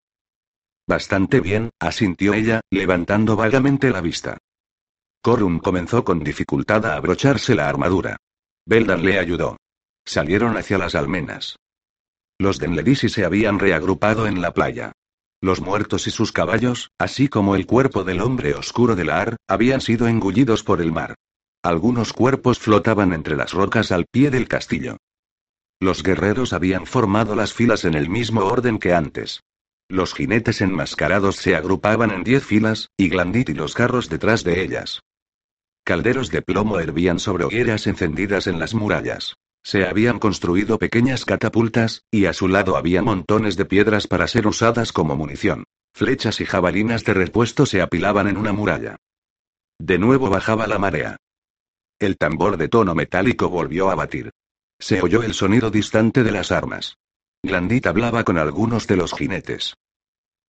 [0.86, 4.36] Bastante bien, asintió ella, levantando vagamente la vista.
[5.22, 8.18] Corum comenzó con dificultad a abrocharse la armadura.
[8.66, 9.56] Beldan le ayudó.
[10.04, 11.56] Salieron hacia las almenas.
[12.38, 14.92] Los Denledisi se habían reagrupado en la playa.
[15.40, 19.36] Los muertos y sus caballos, así como el cuerpo del hombre oscuro de la Ar,
[19.48, 21.14] habían sido engullidos por el mar.
[21.64, 24.98] Algunos cuerpos flotaban entre las rocas al pie del castillo.
[25.80, 29.40] Los guerreros habían formado las filas en el mismo orden que antes.
[29.88, 34.62] Los jinetes enmascarados se agrupaban en diez filas, y Glandit y los carros detrás de
[34.62, 35.00] ellas.
[35.84, 39.32] Calderos de plomo hervían sobre hogueras encendidas en las murallas.
[39.62, 44.46] Se habían construido pequeñas catapultas, y a su lado había montones de piedras para ser
[44.46, 45.64] usadas como munición.
[45.94, 48.96] Flechas y jabalinas de repuesto se apilaban en una muralla.
[49.78, 51.16] De nuevo bajaba la marea.
[51.98, 54.30] El tambor de tono metálico volvió a batir.
[54.78, 56.96] Se oyó el sonido distante de las armas.
[57.42, 59.74] Glandit hablaba con algunos de los jinetes.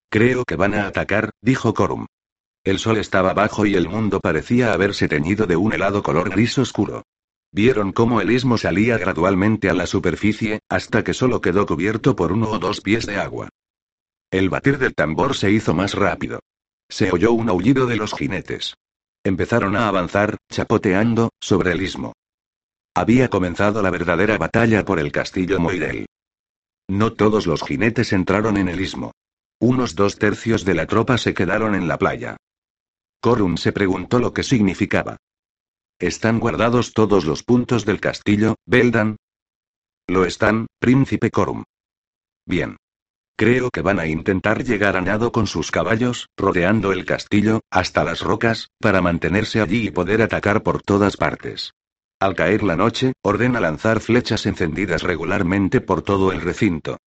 [0.10, 2.08] Creo que van a atacar, dijo Corum.
[2.64, 6.58] El sol estaba bajo y el mundo parecía haberse teñido de un helado color gris
[6.58, 7.04] oscuro.
[7.52, 12.32] Vieron cómo el istmo salía gradualmente a la superficie, hasta que solo quedó cubierto por
[12.32, 13.50] uno o dos pies de agua.
[14.32, 16.40] El batir del tambor se hizo más rápido.
[16.90, 18.76] Se oyó un aullido de los jinetes.
[19.26, 22.14] Empezaron a avanzar, chapoteando, sobre el istmo.
[22.96, 26.06] Había comenzado la verdadera batalla por el castillo Moirel.
[26.88, 29.14] No todos los jinetes entraron en el istmo.
[29.60, 32.38] Unos dos tercios de la tropa se quedaron en la playa.
[33.20, 35.18] Corun se preguntó lo que significaba.
[35.98, 39.16] ¿Están guardados todos los puntos del castillo, Beldan?
[40.08, 41.64] Lo están, príncipe Corum.
[42.46, 42.78] Bien.
[43.38, 48.06] Creo que van a intentar llegar a nado con sus caballos, rodeando el castillo, hasta
[48.06, 51.74] las rocas, para mantenerse allí y poder atacar por todas partes.
[52.22, 56.98] Al caer la noche, ordena lanzar flechas encendidas regularmente por todo el recinto.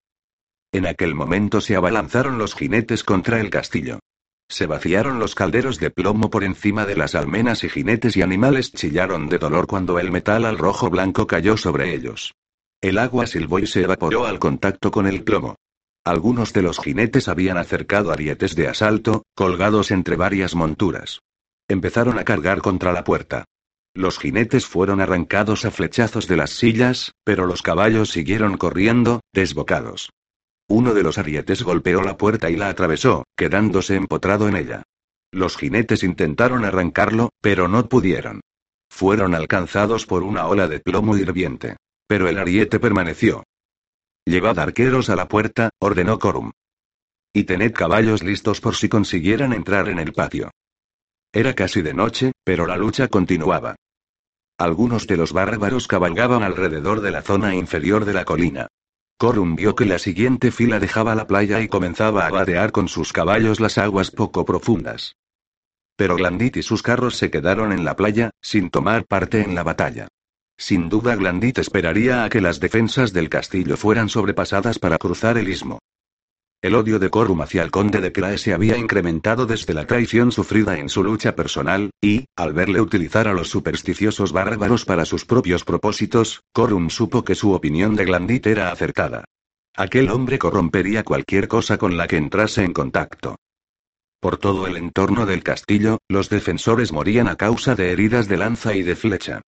[0.70, 4.00] En aquel momento se abalanzaron los jinetes contra el castillo.
[4.50, 8.72] Se vaciaron los calderos de plomo por encima de las almenas y jinetes y animales
[8.72, 12.34] chillaron de dolor cuando el metal al rojo blanco cayó sobre ellos.
[12.82, 15.56] El agua silbó y se evaporó al contacto con el plomo.
[16.08, 21.20] Algunos de los jinetes habían acercado arietes de asalto, colgados entre varias monturas.
[21.68, 23.44] Empezaron a cargar contra la puerta.
[23.92, 30.08] Los jinetes fueron arrancados a flechazos de las sillas, pero los caballos siguieron corriendo, desbocados.
[30.66, 34.84] Uno de los arietes golpeó la puerta y la atravesó, quedándose empotrado en ella.
[35.30, 38.40] Los jinetes intentaron arrancarlo, pero no pudieron.
[38.88, 41.76] Fueron alcanzados por una ola de plomo hirviente.
[42.06, 43.44] Pero el ariete permaneció,
[44.28, 46.52] Llevad arqueros a la puerta, ordenó Corum.
[47.32, 50.50] Y tened caballos listos por si consiguieran entrar en el patio.
[51.32, 53.76] Era casi de noche, pero la lucha continuaba.
[54.58, 58.66] Algunos de los bárbaros cabalgaban alrededor de la zona inferior de la colina.
[59.16, 63.14] Corum vio que la siguiente fila dejaba la playa y comenzaba a vadear con sus
[63.14, 65.16] caballos las aguas poco profundas.
[65.96, 69.62] Pero Glandit y sus carros se quedaron en la playa, sin tomar parte en la
[69.62, 70.08] batalla.
[70.58, 75.48] Sin duda Glandit esperaría a que las defensas del castillo fueran sobrepasadas para cruzar el
[75.48, 75.78] istmo.
[76.60, 80.32] El odio de Corum hacia el conde de Clae se había incrementado desde la traición
[80.32, 85.24] sufrida en su lucha personal, y, al verle utilizar a los supersticiosos bárbaros para sus
[85.24, 89.24] propios propósitos, Corum supo que su opinión de Glandit era acertada.
[89.76, 93.36] Aquel hombre corrompería cualquier cosa con la que entrase en contacto.
[94.18, 98.74] Por todo el entorno del castillo, los defensores morían a causa de heridas de lanza
[98.74, 99.42] y de flecha.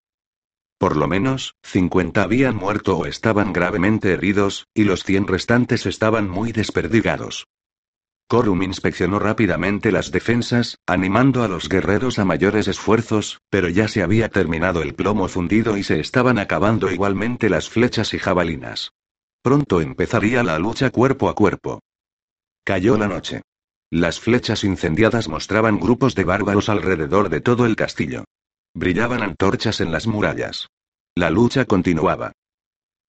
[0.80, 6.26] Por lo menos, 50 habían muerto o estaban gravemente heridos, y los 100 restantes estaban
[6.26, 7.48] muy desperdigados.
[8.26, 14.02] Corum inspeccionó rápidamente las defensas, animando a los guerreros a mayores esfuerzos, pero ya se
[14.02, 18.92] había terminado el plomo fundido y se estaban acabando igualmente las flechas y jabalinas.
[19.42, 21.80] Pronto empezaría la lucha cuerpo a cuerpo.
[22.64, 23.42] Cayó la noche.
[23.90, 28.24] Las flechas incendiadas mostraban grupos de bárbaros alrededor de todo el castillo.
[28.74, 30.68] Brillaban antorchas en las murallas.
[31.16, 32.32] La lucha continuaba.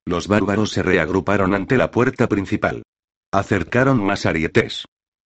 [0.06, 2.82] Los bárbaros se reagruparon ante la puerta principal.
[3.32, 4.86] Acercaron más arietes.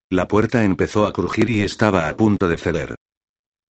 [0.10, 2.96] La puerta empezó a crujir y estaba a punto de ceder.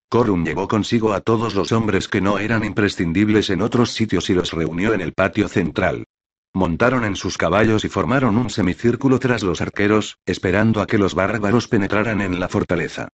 [0.09, 4.33] Corum llevó consigo a todos los hombres que no eran imprescindibles en otros sitios y
[4.33, 6.05] los reunió en el patio central.
[6.53, 11.13] Montaron en sus caballos y formaron un semicírculo tras los arqueros, esperando a que los
[11.13, 13.09] bárbaros penetraran en la fortaleza.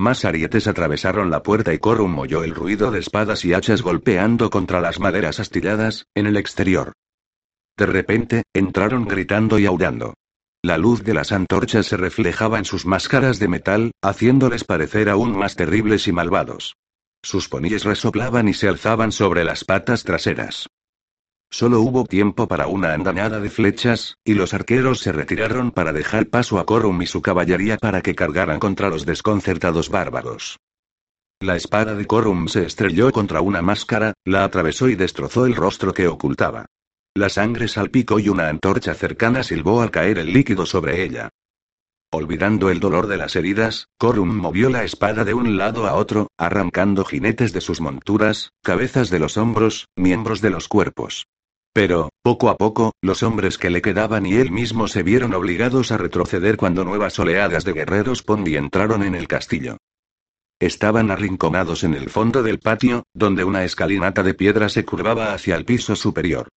[0.00, 4.48] Más arietes atravesaron la puerta y Corum oyó el ruido de espadas y hachas golpeando
[4.48, 6.94] contra las maderas astilladas, en el exterior.
[7.76, 10.14] De repente, entraron gritando y aullando.
[10.62, 15.36] La luz de las antorchas se reflejaba en sus máscaras de metal, haciéndoles parecer aún
[15.36, 16.76] más terribles y malvados.
[17.22, 20.66] Sus ponies resoplaban y se alzaban sobre las patas traseras.
[21.52, 26.28] Solo hubo tiempo para una andanada de flechas, y los arqueros se retiraron para dejar
[26.28, 30.58] paso a Corum y su caballería para que cargaran contra los desconcertados bárbaros.
[31.40, 35.92] La espada de Corum se estrelló contra una máscara, la atravesó y destrozó el rostro
[35.92, 36.66] que ocultaba.
[37.14, 41.30] La sangre salpicó y una antorcha cercana silbó al caer el líquido sobre ella.
[42.12, 46.28] Olvidando el dolor de las heridas, Corum movió la espada de un lado a otro,
[46.38, 51.26] arrancando jinetes de sus monturas, cabezas de los hombros, miembros de los cuerpos.
[51.72, 55.92] Pero, poco a poco, los hombres que le quedaban y él mismo se vieron obligados
[55.92, 59.76] a retroceder cuando nuevas oleadas de guerreros Pondi entraron en el castillo.
[60.60, 65.56] Estaban arrinconados en el fondo del patio, donde una escalinata de piedra se curvaba hacia
[65.56, 66.48] el piso superior.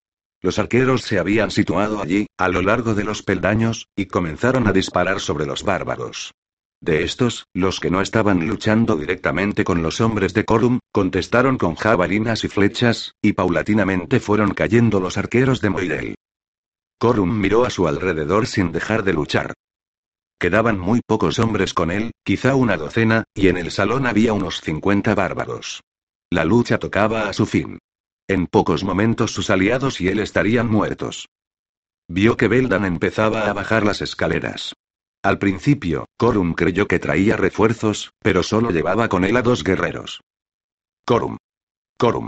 [0.41, 4.73] Los arqueros se habían situado allí, a lo largo de los peldaños, y comenzaron a
[4.73, 6.33] disparar sobre los bárbaros.
[6.83, 11.75] De estos, los que no estaban luchando directamente con los hombres de Corum, contestaron con
[11.75, 16.15] jabalinas y flechas, y paulatinamente fueron cayendo los arqueros de Moirel.
[16.99, 19.53] Corum miró a su alrededor sin dejar de luchar.
[20.37, 24.59] Quedaban muy pocos hombres con él, quizá una docena, y en el salón había unos
[24.59, 25.83] cincuenta bárbaros.
[26.29, 27.79] La lucha tocaba a su fin.
[28.27, 31.29] En pocos momentos sus aliados y él estarían muertos.
[32.09, 34.73] Vio que Beldan empezaba a bajar las escaleras.
[35.23, 40.19] Al principio, Corum creyó que traía refuerzos, pero solo llevaba con él a dos guerreros.
[41.05, 41.37] Corum.
[41.97, 42.27] Corum.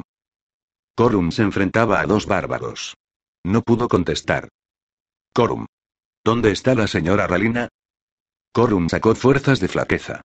[0.96, 2.96] Corum se enfrentaba a dos bárbaros.
[3.44, 4.48] No pudo contestar.
[5.34, 5.66] Corum.
[6.24, 7.68] ¿Dónde está la señora Ralina?
[8.54, 10.22] Corum sacó fuerzas de flaqueza.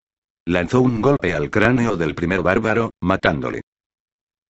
[0.47, 3.63] Lanzó un golpe al cráneo del primer bárbaro, matándole.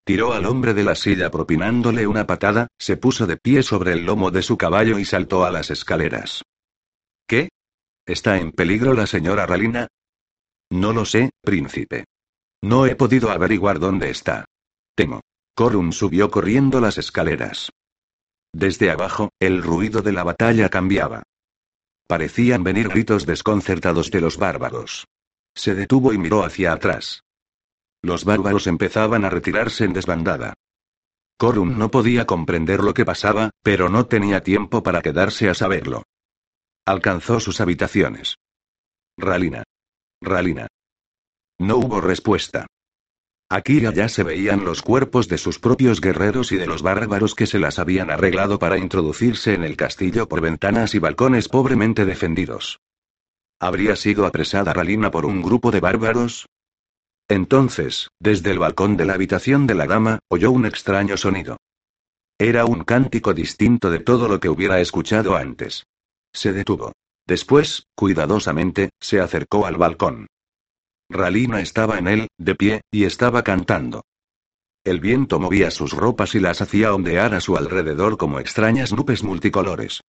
[0.05, 4.05] Tiró al hombre de la silla propinándole una patada, se puso de pie sobre el
[4.05, 6.43] lomo de su caballo y saltó a las escaleras.
[7.27, 7.49] ¿Qué?
[8.11, 9.87] ¿Está en peligro la señora Ralina?
[10.73, 12.07] No lo sé, príncipe.
[12.61, 14.47] No he podido averiguar dónde está.
[14.97, 15.21] Temo.
[15.55, 17.71] Corum subió corriendo las escaleras.
[18.53, 21.23] Desde abajo, el ruido de la batalla cambiaba.
[22.09, 25.07] Parecían venir gritos desconcertados de los bárbaros.
[25.55, 27.23] Se detuvo y miró hacia atrás.
[28.03, 30.55] Los bárbaros empezaban a retirarse en desbandada.
[31.39, 36.03] Corum no podía comprender lo que pasaba, pero no tenía tiempo para quedarse a saberlo.
[36.87, 38.37] Alcanzó sus habitaciones.
[39.17, 39.65] Ralina.
[40.23, 40.67] Ralina.
[41.59, 42.67] No hubo respuesta.
[43.53, 47.35] Aquí y allá se veían los cuerpos de sus propios guerreros y de los bárbaros
[47.35, 52.05] que se las habían arreglado para introducirse en el castillo por ventanas y balcones pobremente
[52.05, 52.81] defendidos.
[53.59, 56.47] ¿Habría sido apresada Ralina por un grupo de bárbaros?
[57.29, 61.59] Entonces, desde el balcón de la habitación de la dama, oyó un extraño sonido.
[62.39, 65.85] Era un cántico distinto de todo lo que hubiera escuchado antes.
[66.33, 66.93] Se detuvo.
[67.27, 70.27] Después, cuidadosamente, se acercó al balcón.
[71.09, 74.03] Ralina estaba en él, de pie, y estaba cantando.
[74.85, 79.23] El viento movía sus ropas y las hacía ondear a su alrededor como extrañas nubes
[79.23, 80.01] multicolores.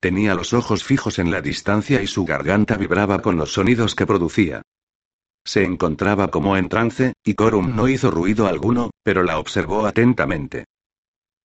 [0.00, 4.06] Tenía los ojos fijos en la distancia y su garganta vibraba con los sonidos que
[4.06, 4.62] producía.
[5.44, 10.66] Se encontraba como en trance, y Corum no hizo ruido alguno, pero la observó atentamente.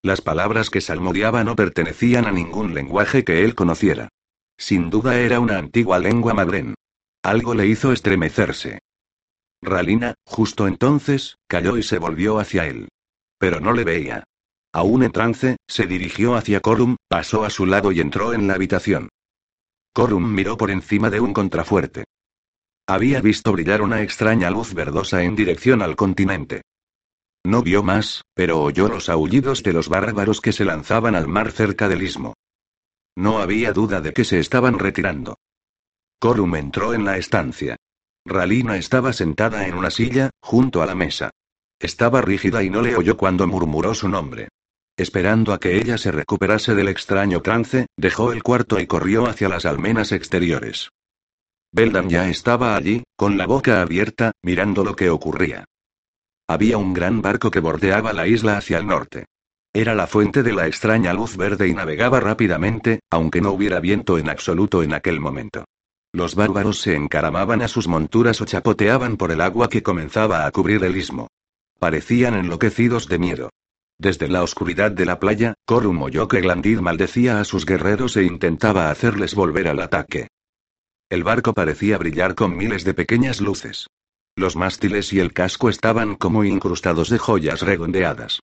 [0.03, 4.09] Las palabras que salmodiaba no pertenecían a ningún lenguaje que él conociera.
[4.57, 6.73] Sin duda era una antigua lengua madren.
[7.23, 8.79] Algo le hizo estremecerse.
[9.61, 12.89] Ralina, justo entonces, cayó y se volvió hacia él.
[13.37, 14.23] Pero no le veía.
[14.73, 18.55] Aún en trance, se dirigió hacia Corum, pasó a su lado y entró en la
[18.55, 19.09] habitación.
[19.93, 22.05] Corum miró por encima de un contrafuerte.
[22.87, 26.63] Había visto brillar una extraña luz verdosa en dirección al continente.
[27.43, 31.51] No vio más, pero oyó los aullidos de los bárbaros que se lanzaban al mar
[31.51, 32.35] cerca del istmo.
[33.15, 35.37] No había duda de que se estaban retirando.
[36.19, 37.77] Corum entró en la estancia.
[38.25, 41.31] Ralina estaba sentada en una silla, junto a la mesa.
[41.79, 44.49] Estaba rígida y no le oyó cuando murmuró su nombre.
[44.95, 49.49] Esperando a que ella se recuperase del extraño trance, dejó el cuarto y corrió hacia
[49.49, 50.89] las almenas exteriores.
[51.71, 55.65] Beldan ya estaba allí, con la boca abierta, mirando lo que ocurría.
[56.51, 59.25] Había un gran barco que bordeaba la isla hacia el norte.
[59.71, 64.17] Era la fuente de la extraña luz verde y navegaba rápidamente, aunque no hubiera viento
[64.17, 65.63] en absoluto en aquel momento.
[66.11, 70.51] Los bárbaros se encaramaban a sus monturas o chapoteaban por el agua que comenzaba a
[70.51, 71.29] cubrir el istmo.
[71.79, 73.49] Parecían enloquecidos de miedo.
[73.97, 78.23] Desde la oscuridad de la playa, Corum oyó que Glandid maldecía a sus guerreros e
[78.23, 80.27] intentaba hacerles volver al ataque.
[81.07, 83.87] El barco parecía brillar con miles de pequeñas luces.
[84.35, 88.39] Los mástiles y el casco estaban como incrustados de joyas redondeadas.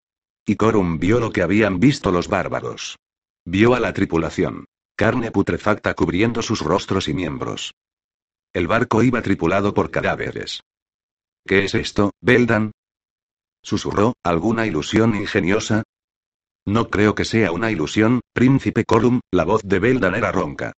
[0.46, 2.96] Y Corum vio lo que habían visto los bárbaros.
[3.44, 4.66] Vio a la tripulación.
[4.96, 7.72] Carne putrefacta cubriendo sus rostros y miembros.
[8.52, 10.62] El barco iba tripulado por cadáveres.
[11.46, 12.72] ¿Qué es esto, Beldan?
[13.62, 15.82] Susurró, ¿alguna ilusión ingeniosa?
[16.66, 20.72] No creo que sea una ilusión, príncipe Corum, la voz de Beldan era ronca.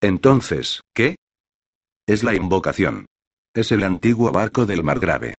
[0.00, 1.16] Entonces, ¿qué?
[2.06, 3.06] Es la invocación.
[3.54, 5.34] Es el antiguo barco del Margrave.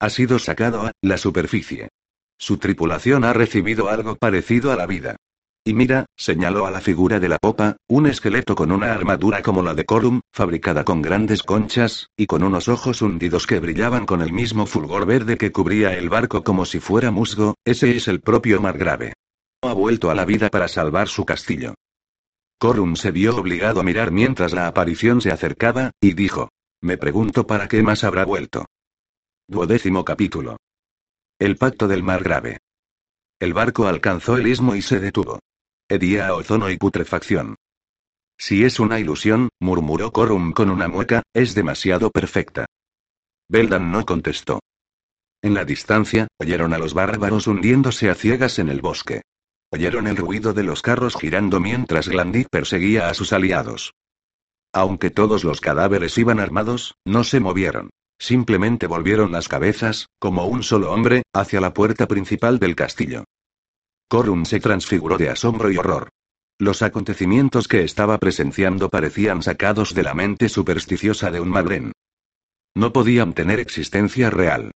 [0.00, 1.88] Ha sido sacado a la superficie.
[2.36, 5.14] Su tripulación ha recibido algo parecido a la vida.
[5.64, 9.62] Y mira, señaló a la figura de la popa, un esqueleto con una armadura como
[9.62, 14.20] la de Corum, fabricada con grandes conchas, y con unos ojos hundidos que brillaban con
[14.20, 18.20] el mismo fulgor verde que cubría el barco como si fuera musgo, ese es el
[18.20, 19.12] propio Margrave.
[19.62, 21.74] Ha vuelto a la vida para salvar su castillo.
[22.58, 26.48] Corum se vio obligado a mirar mientras la aparición se acercaba, y dijo.
[26.82, 28.64] Me pregunto para qué más habrá vuelto.
[29.46, 30.56] Duodécimo capítulo.
[31.38, 32.58] El pacto del Margrave.
[33.38, 35.40] El barco alcanzó el istmo y se detuvo.
[35.90, 37.56] Hedía a ozono y putrefacción.
[38.38, 42.64] Si es una ilusión, murmuró Corum con una mueca, es demasiado perfecta.
[43.50, 44.60] Beldan no contestó.
[45.42, 49.20] En la distancia, oyeron a los bárbaros hundiéndose a ciegas en el bosque.
[49.70, 53.92] Oyeron el ruido de los carros girando mientras Glandit perseguía a sus aliados.
[54.72, 57.90] Aunque todos los cadáveres iban armados, no se movieron.
[58.18, 63.24] Simplemente volvieron las cabezas, como un solo hombre, hacia la puerta principal del castillo.
[64.08, 66.10] Corum se transfiguró de asombro y horror.
[66.58, 71.92] Los acontecimientos que estaba presenciando parecían sacados de la mente supersticiosa de un madren.
[72.74, 74.70] No podían tener existencia real.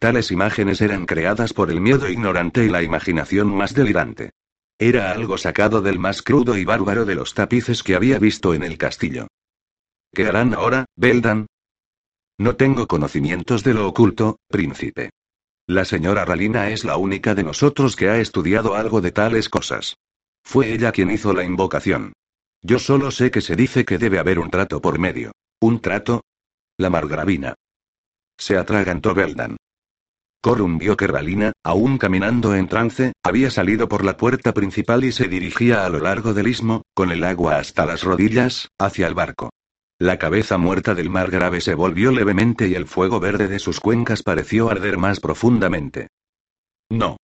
[0.00, 4.30] Tales imágenes eran creadas por el miedo ignorante y la imaginación más delirante.
[4.78, 8.62] Era algo sacado del más crudo y bárbaro de los tapices que había visto en
[8.62, 9.26] el castillo.
[10.14, 11.46] ¿Qué harán ahora, Beldan?
[12.38, 15.10] No tengo conocimientos de lo oculto, príncipe.
[15.66, 19.96] La señora Ralina es la única de nosotros que ha estudiado algo de tales cosas.
[20.44, 22.12] Fue ella quien hizo la invocación.
[22.62, 25.32] Yo solo sé que se dice que debe haber un trato por medio.
[25.60, 26.22] ¿Un trato?
[26.76, 27.54] La margravina.
[28.38, 29.56] Se atragantó Beldan.
[30.40, 35.10] Corum vio que Ralina, aún caminando en trance, había salido por la puerta principal y
[35.10, 39.14] se dirigía a lo largo del istmo, con el agua hasta las rodillas, hacia el
[39.14, 39.50] barco.
[39.98, 43.80] La cabeza muerta del mar grave se volvió levemente y el fuego verde de sus
[43.80, 46.06] cuencas pareció arder más profundamente.
[46.88, 47.16] No.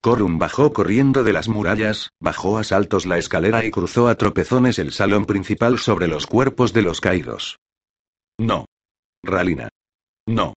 [0.00, 4.78] Corum bajó corriendo de las murallas, bajó a saltos la escalera y cruzó a tropezones
[4.78, 7.58] el salón principal sobre los cuerpos de los caídos.
[8.38, 8.66] No.
[9.24, 9.68] Ralina.
[10.26, 10.54] No.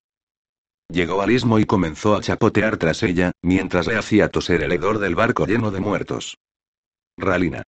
[0.94, 5.00] Llegó al istmo y comenzó a chapotear tras ella, mientras le hacía toser el hedor
[5.00, 6.38] del barco lleno de muertos.
[7.18, 7.64] Ralina.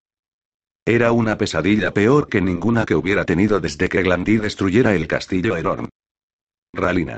[0.86, 5.58] Era una pesadilla peor que ninguna que hubiera tenido desde que Glandí destruyera el castillo
[5.58, 5.90] Erorn.
[6.72, 7.18] Ralina.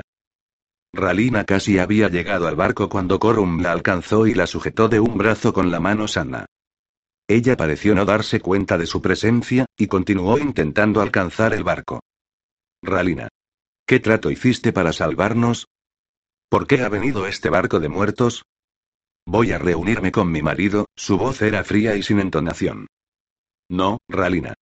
[0.94, 5.18] Ralina casi había llegado al barco cuando Corum la alcanzó y la sujetó de un
[5.18, 6.46] brazo con la mano sana.
[7.28, 12.00] Ella pareció no darse cuenta de su presencia, y continuó intentando alcanzar el barco.
[12.82, 13.28] Ralina.
[13.86, 15.66] ¿Qué trato hiciste para salvarnos?
[16.48, 18.44] ¿Por qué ha venido este barco de muertos?
[19.26, 22.86] Voy a reunirme con mi marido, su voz era fría y sin entonación.
[23.68, 24.54] No, Ralina.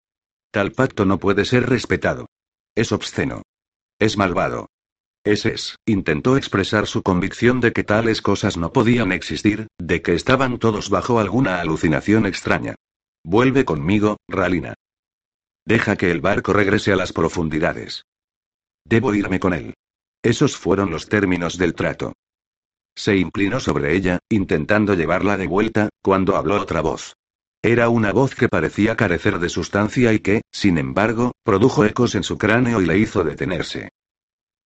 [0.51, 2.27] Tal pacto no puede ser respetado.
[2.75, 3.43] Es obsceno.
[4.01, 4.67] Es malvado.
[5.23, 10.15] Ese es, intentó expresar su convicción de que tales cosas no podían existir, de que
[10.15, 12.75] estaban todos bajo alguna alucinación extraña.
[13.25, 14.75] Vuelve conmigo, Ralina.
[15.65, 18.05] Deja que el barco regrese a las profundidades.
[18.85, 19.75] Debo irme con él.
[20.27, 22.15] Esos fueron los términos del trato.
[22.97, 27.15] Se inclinó sobre ella, intentando llevarla de vuelta, cuando habló otra voz.
[27.63, 32.25] Era una voz que parecía carecer de sustancia y que, sin embargo, produjo ecos en
[32.25, 33.91] su cráneo y le hizo detenerse.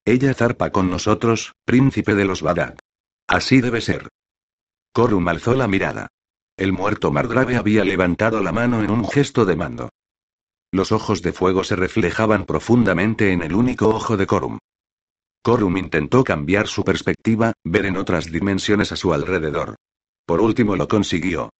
[0.07, 2.79] Ella zarpa con nosotros, príncipe de los Badak.
[3.29, 4.09] Así debe ser.
[4.95, 6.09] Corum alzó la mirada.
[6.57, 9.91] El muerto Margrave había levantado la mano en un gesto de mando.
[10.73, 14.59] Los ojos de fuego se reflejaban profundamente en el único ojo de Corum.
[15.43, 19.77] Corum intentó cambiar su perspectiva, ver en otras dimensiones a su alrededor.
[20.27, 21.51] Por último lo consiguió.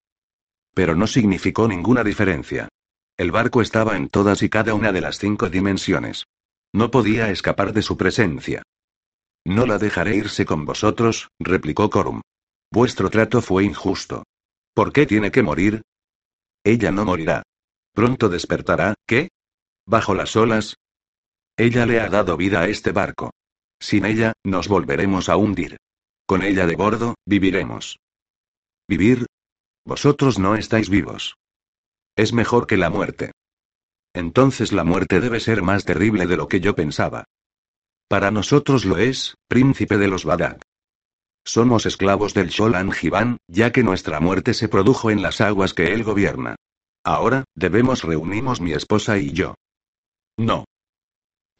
[0.73, 2.69] Pero no significó ninguna diferencia.
[3.17, 6.25] El barco estaba en todas y cada una de las cinco dimensiones.
[6.73, 8.63] No podía escapar de su presencia.
[9.45, 12.21] No la dejaré irse con vosotros, replicó Corum.
[12.71, 14.23] Vuestro trato fue injusto.
[14.73, 15.81] ¿Por qué tiene que morir?
[16.63, 17.43] Ella no morirá.
[17.93, 19.29] Pronto despertará, ¿qué?
[19.85, 20.75] ¿Bajo las olas?
[21.57, 23.31] Ella le ha dado vida a este barco.
[23.81, 25.77] Sin ella, nos volveremos a hundir.
[26.27, 27.97] Con ella de bordo, viviremos.
[28.87, 29.25] ¿Vivir?
[29.83, 31.35] Vosotros no estáis vivos.
[32.15, 33.31] Es mejor que la muerte.
[34.13, 37.25] Entonces la muerte debe ser más terrible de lo que yo pensaba.
[38.07, 40.61] Para nosotros lo es, príncipe de los Badak.
[41.43, 45.93] Somos esclavos del Sholan Jivan, ya que nuestra muerte se produjo en las aguas que
[45.93, 46.55] él gobierna.
[47.03, 49.55] Ahora, debemos reunimos mi esposa y yo.
[50.37, 50.65] No.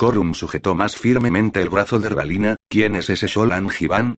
[0.01, 4.15] Corum sujetó más firmemente el brazo de Ralina, ¿quién es ese Sholan Jivan?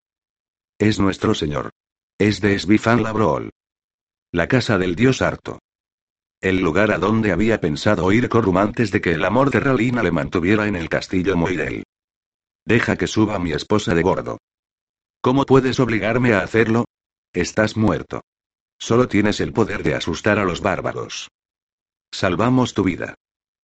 [0.79, 1.71] Es nuestro señor.
[2.17, 3.49] Es de Svifan Labrool.
[4.31, 5.59] La casa del dios harto.
[6.39, 10.03] El lugar a donde había pensado ir Corum antes de que el amor de Ralina
[10.03, 11.83] le mantuviera en el castillo Moirel.
[12.63, 14.37] Deja que suba mi esposa de bordo.
[15.19, 16.85] ¿Cómo puedes obligarme a hacerlo?
[17.33, 18.21] Estás muerto.
[18.79, 21.27] Solo tienes el poder de asustar a los bárbaros.
[22.09, 23.15] Salvamos tu vida.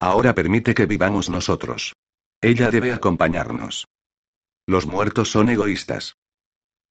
[0.02, 1.94] Ahora permite que vivamos nosotros.
[2.42, 3.88] Ella debe acompañarnos.
[4.66, 6.16] Los muertos son egoístas.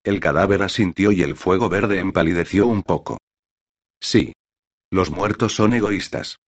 [0.05, 3.19] El cadáver asintió y el fuego verde empalideció un poco.
[4.01, 4.35] Sí.
[4.91, 6.39] Los muertos son egoístas.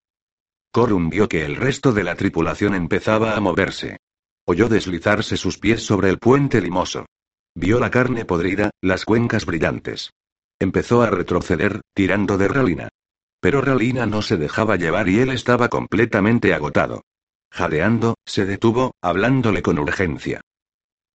[0.72, 3.98] Corum vio que el resto de la tripulación empezaba a moverse.
[4.44, 7.06] Oyó deslizarse sus pies sobre el puente limoso.
[7.54, 10.12] Vio la carne podrida, las cuencas brillantes.
[10.58, 12.88] Empezó a retroceder, tirando de Ralina.
[13.40, 17.02] Pero Ralina no se dejaba llevar y él estaba completamente agotado.
[17.50, 20.40] Jadeando, se detuvo, hablándole con urgencia.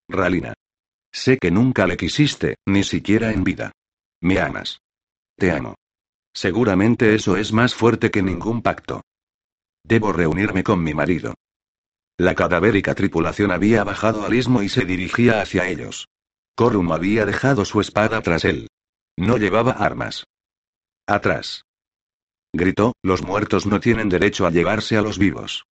[0.07, 0.53] Ralina.
[1.11, 3.71] Sé que nunca le quisiste, ni siquiera en vida.
[4.21, 4.79] Me amas.
[5.37, 5.75] Te amo.
[6.33, 9.01] Seguramente eso es más fuerte que ningún pacto.
[9.83, 11.35] Debo reunirme con mi marido.
[12.17, 16.07] La cadavérica tripulación había bajado al istmo y se dirigía hacia ellos.
[16.55, 18.67] Corum había dejado su espada tras él.
[19.17, 20.25] No llevaba armas.
[21.07, 21.65] Atrás.
[22.53, 25.65] Gritó, los muertos no tienen derecho a llevarse a los vivos.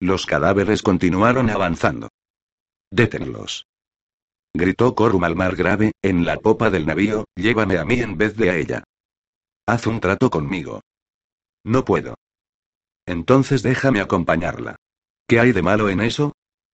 [0.00, 2.08] Los cadáveres continuaron avanzando.
[2.90, 3.66] Détenlos.
[4.54, 8.34] Gritó Corum al mar grave, en la popa del navío, llévame a mí en vez
[8.36, 8.84] de a ella.
[9.66, 10.80] Haz un trato conmigo.
[11.64, 12.14] No puedo.
[13.06, 14.76] Entonces déjame acompañarla.
[15.28, 16.32] ¿Qué hay de malo en eso?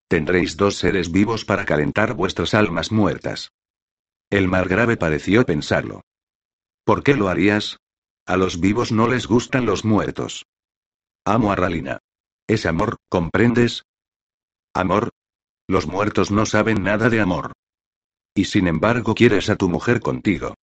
[0.08, 3.50] Tendréis dos seres vivos para calentar vuestras almas muertas.
[4.30, 6.02] El margrave pareció pensarlo.
[6.84, 7.78] ¿Por qué lo harías?
[8.24, 10.46] A los vivos no les gustan los muertos.
[11.24, 11.98] Amo a Ralina.
[12.48, 13.84] Es amor, ¿comprendes?
[14.72, 15.10] ¿Amor?
[15.68, 17.52] Los muertos no saben nada de amor.
[18.34, 20.54] Y sin embargo quieres a tu mujer contigo.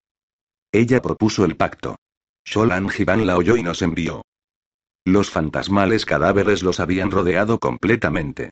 [0.71, 1.97] Ella propuso el pacto.
[2.45, 4.23] Sholan Jivan la oyó y nos envió.
[5.05, 8.51] Los fantasmales cadáveres los habían rodeado completamente.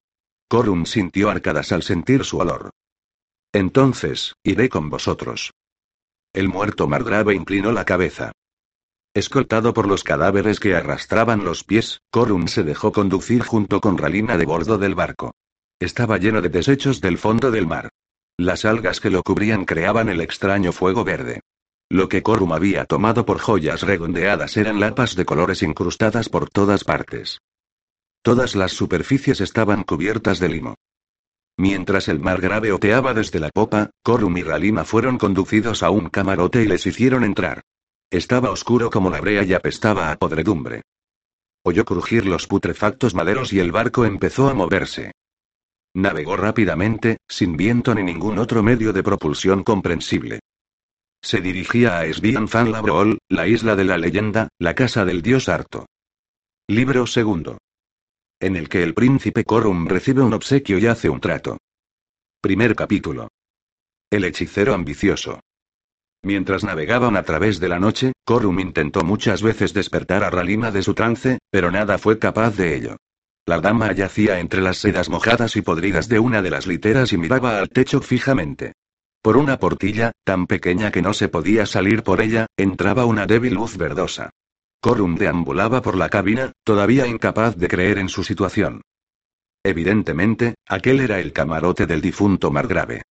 [0.49, 2.70] Corum sintió arcadas al sentir su olor.
[3.53, 5.53] Entonces, iré con vosotros.
[6.33, 8.33] El muerto Margrave inclinó la cabeza.
[9.12, 14.36] Escoltado por los cadáveres que arrastraban los pies, Corum se dejó conducir junto con Ralina
[14.36, 15.34] de bordo del barco.
[15.80, 17.88] Estaba lleno de desechos del fondo del mar.
[18.38, 21.40] Las algas que lo cubrían creaban el extraño fuego verde.
[21.88, 26.84] Lo que Corum había tomado por joyas redondeadas eran lapas de colores incrustadas por todas
[26.84, 27.40] partes.
[28.22, 30.76] Todas las superficies estaban cubiertas de limo.
[31.56, 36.11] Mientras el mar grave oteaba desde la popa, Corum y Ralina fueron conducidos a un
[36.11, 37.62] camarote y les hicieron entrar.
[38.11, 40.82] Estaba oscuro como la brea y apestaba a podredumbre.
[41.62, 45.12] Oyó crujir los putrefactos maderos y el barco empezó a moverse.
[45.94, 50.40] Navegó rápidamente, sin viento ni ningún otro medio de propulsión comprensible.
[51.22, 55.48] Se dirigía a Svian Fan Labrol, la isla de la leyenda, la casa del dios
[55.48, 55.86] Arto.
[56.66, 57.58] Libro segundo.
[58.40, 61.58] En el que el príncipe Corum recibe un obsequio y hace un trato.
[62.40, 63.28] Primer capítulo.
[64.11, 65.40] El hechicero ambicioso.
[66.23, 70.83] Mientras navegaban a través de la noche, Corum intentó muchas veces despertar a Ralina de
[70.83, 72.97] su trance, pero nada fue capaz de ello.
[73.47, 77.18] La dama yacía entre las sedas mojadas y podridas de una de las literas y
[77.18, 78.75] miraba al techo fijamente.
[79.23, 83.55] Por una portilla, tan pequeña que no se podía salir por ella, entraba una débil
[83.55, 84.31] luz verdosa.
[84.81, 88.83] Corum deambulaba por la cabina, todavía incapaz de creer en su situación.
[89.62, 93.03] Evidentemente, aquel era el camarote del difunto Margrave.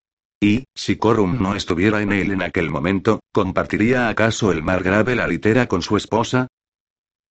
[0.41, 5.27] Y, si Corum no estuviera en él en aquel momento, ¿compartiría acaso el Margrave la
[5.27, 6.47] litera con su esposa?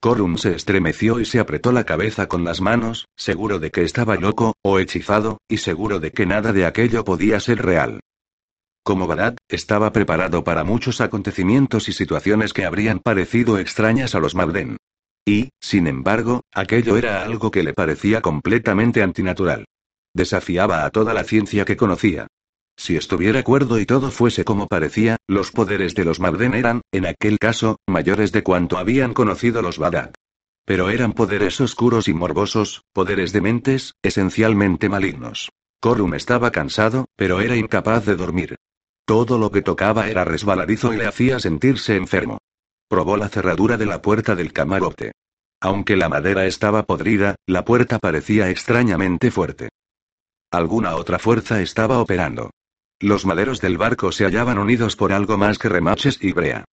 [0.01, 4.17] Corum se estremeció y se apretó la cabeza con las manos, seguro de que estaba
[4.17, 8.01] loco, o hechizado, y seguro de que nada de aquello podía ser real.
[8.85, 14.35] Como Barat, estaba preparado para muchos acontecimientos y situaciones que habrían parecido extrañas a los
[14.35, 14.77] Malden.
[15.27, 19.65] Y, sin embargo, aquello era algo que le parecía completamente antinatural.
[20.15, 22.29] Desafiaba a toda la ciencia que conocía.
[22.79, 27.07] Si estuviera cuerdo y todo fuese como parecía, los poderes de los Malden eran, en
[27.07, 30.15] aquel caso, mayores de cuanto habían conocido los Barat.
[30.65, 35.51] Pero eran poderes oscuros y morbosos, poderes de mentes, esencialmente malignos.
[35.81, 38.57] Corum estaba cansado, pero era incapaz de dormir.
[39.05, 42.39] Todo lo que tocaba era resbaladizo y le hacía sentirse enfermo.
[42.89, 45.13] Probó la cerradura de la puerta del camarote.
[45.61, 49.71] Aunque la madera estaba podrida, la puerta parecía extrañamente fuerte.
[50.53, 52.51] Alguna otra fuerza estaba operando.
[53.01, 56.65] Los maderos del barco se hallaban unidos por algo más que remaches y brea.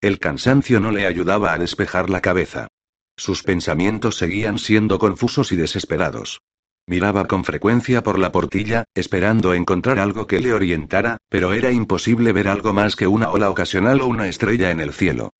[0.00, 2.68] El cansancio no le ayudaba a despejar la cabeza.
[3.16, 6.40] Sus pensamientos seguían siendo confusos y desesperados.
[6.86, 12.32] Miraba con frecuencia por la portilla, esperando encontrar algo que le orientara, pero era imposible
[12.32, 15.30] ver algo más que una ola ocasional o una estrella en el cielo.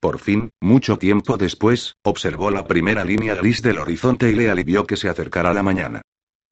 [0.00, 4.84] Por fin, mucho tiempo después, observó la primera línea gris del horizonte y le alivió
[4.84, 6.02] que se acercara la mañana.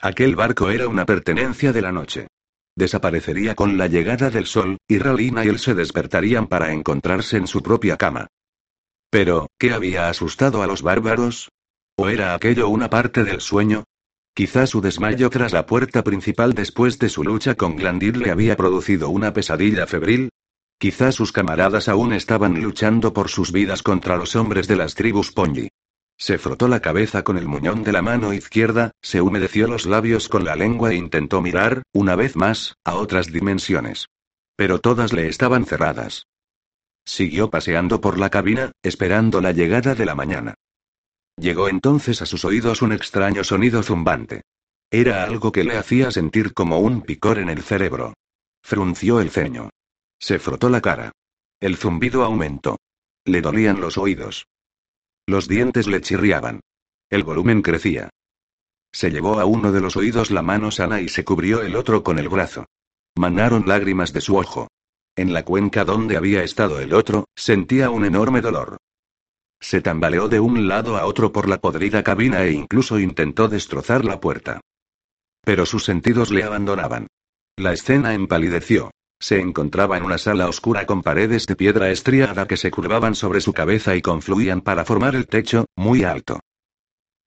[0.01, 2.29] Aquel barco era una pertenencia de la noche.
[2.77, 7.47] Desaparecería con la llegada del sol, y Ralina y él se despertarían para encontrarse en
[7.47, 8.29] su propia cama.
[9.11, 11.49] Pero, ¿qué había asustado a los bárbaros?
[11.97, 13.85] ¿O era aquello una parte del sueño?
[14.35, 18.55] Quizá su desmayo tras la puerta principal después de su lucha con Glandir le había
[18.55, 20.29] producido una pesadilla febril.
[20.79, 25.33] Quizá sus camaradas aún estaban luchando por sus vidas contra los hombres de las tribus
[25.33, 25.71] Ponji.
[26.19, 30.29] Se frotó la cabeza con el muñón de la mano izquierda, se humedeció los labios
[30.29, 34.07] con la lengua e intentó mirar, una vez más, a otras dimensiones.
[34.57, 36.27] Pero todas le estaban cerradas.
[37.05, 40.55] Siguió paseando por la cabina, esperando la llegada de la mañana.
[41.37, 44.43] Llegó entonces a sus oídos un extraño sonido zumbante.
[44.91, 48.15] Era algo que le hacía sentir como un picor en el cerebro.
[48.63, 49.71] Frunció el ceño.
[50.19, 51.13] Se frotó la cara.
[51.61, 52.79] El zumbido aumentó.
[53.25, 54.47] Le dolían los oídos.
[55.27, 56.61] Los dientes le chirriaban.
[57.11, 58.11] El volumen crecía.
[58.93, 62.03] Se llevó a uno de los oídos la mano sana y se cubrió el otro
[62.03, 62.67] con el brazo.
[63.17, 64.69] Manaron lágrimas de su ojo.
[65.17, 68.77] En la cuenca donde había estado el otro, sentía un enorme dolor.
[69.61, 74.05] Se tambaleó de un lado a otro por la podrida cabina e incluso intentó destrozar
[74.05, 74.61] la puerta.
[75.43, 77.09] Pero sus sentidos le abandonaban.
[77.57, 78.91] La escena empalideció.
[79.19, 83.41] Se encontraba en una sala oscura con paredes de piedra estriada que se curvaban sobre
[83.41, 86.41] su cabeza y confluían para formar el techo, muy alto.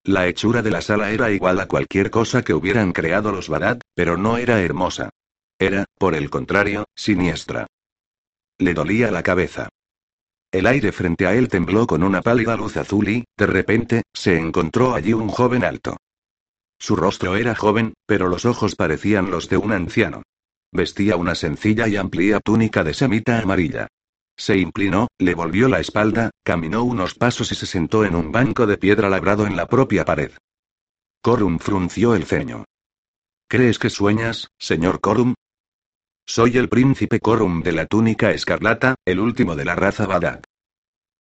[0.03, 3.81] La hechura de la sala era igual a cualquier cosa que hubieran creado los Barat,
[3.95, 5.09] pero no era hermosa.
[5.57, 7.67] Era, por el contrario, siniestra.
[8.57, 9.69] Le dolía la cabeza.
[10.51, 14.37] El aire frente a él tembló con una pálida luz azul y, de repente, se
[14.37, 15.97] encontró allí un joven alto.
[16.79, 20.23] Su rostro era joven, pero los ojos parecían los de un anciano.
[20.71, 23.87] Vestía una sencilla y amplia túnica de samita amarilla.
[24.37, 28.67] Se inclinó, le volvió la espalda, caminó unos pasos y se sentó en un banco
[28.67, 30.31] de piedra labrado en la propia pared.
[31.21, 32.63] Corum frunció el ceño.
[33.49, 35.33] ¿Crees que sueñas, señor Corum?
[36.25, 40.45] Soy el príncipe Corum de la túnica escarlata, el último de la raza Badak.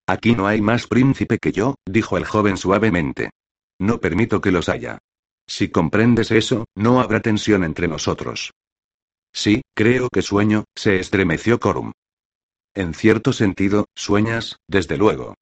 [0.07, 3.31] Aquí no hay más príncipe que yo, dijo el joven suavemente.
[3.79, 4.99] No permito que los haya.
[5.47, 8.51] Si comprendes eso, no habrá tensión entre nosotros.
[9.33, 11.91] Sí, creo que sueño, se estremeció Corum.
[12.73, 15.35] En cierto sentido, sueñas, desde luego.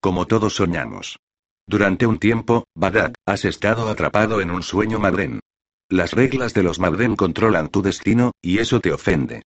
[0.00, 1.18] Como todos soñamos.
[1.66, 5.40] Durante un tiempo, Badak, has estado atrapado en un sueño madren.
[5.88, 9.42] Las reglas de los Malden controlan tu destino, y eso te ofende.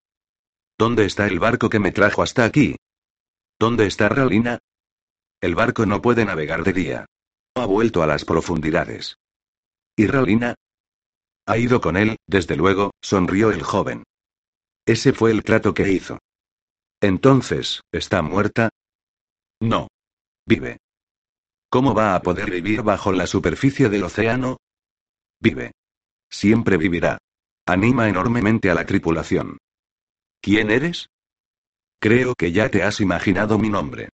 [0.77, 2.77] ¿Dónde está el barco que me trajo hasta aquí?
[3.59, 4.59] ¿Dónde está Ralina?
[5.41, 7.05] El barco no puede navegar de día.
[7.55, 9.17] Ha vuelto a las profundidades.
[9.95, 10.55] ¿Y Ralina?
[11.49, 14.03] Ha ido con él, desde luego, sonrió el joven.
[14.85, 16.19] Ese fue el trato que hizo.
[17.01, 18.69] Entonces, ¿está muerta?
[19.59, 19.87] No.
[20.45, 20.77] Vive.
[21.71, 24.57] ¿Cómo va a poder vivir bajo la superficie del océano?
[25.41, 25.71] Vive.
[26.29, 27.17] Siempre vivirá.
[27.65, 29.57] Anima enormemente a la tripulación.
[30.41, 31.07] ¿Quién eres?
[31.99, 34.09] Creo que ya te has imaginado mi nombre.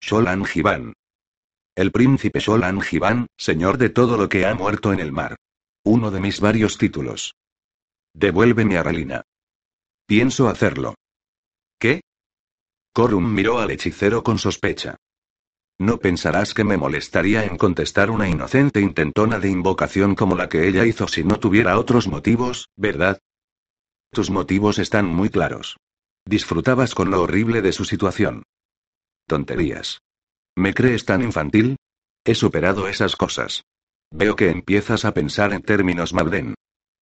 [0.00, 0.92] Sholan Jivan.
[1.76, 5.36] El príncipe Sholan Jivan, señor de todo lo que ha muerto en el mar.
[5.84, 7.34] Uno de mis varios títulos.
[8.14, 9.22] Devuélveme a Relina.
[10.06, 10.94] Pienso hacerlo.
[11.78, 12.00] ¿Qué?
[12.92, 14.96] Corum miró al hechicero con sospecha.
[15.78, 20.66] No pensarás que me molestaría en contestar una inocente intentona de invocación como la que
[20.66, 23.20] ella hizo si no tuviera otros motivos, ¿verdad?
[24.10, 25.76] Tus motivos están muy claros.
[26.24, 28.42] Disfrutabas con lo horrible de su situación.
[29.26, 30.00] Tonterías.
[30.56, 31.76] ¿Me crees tan infantil?
[32.24, 33.62] He superado esas cosas.
[34.10, 36.54] Veo que empiezas a pensar en términos Magden.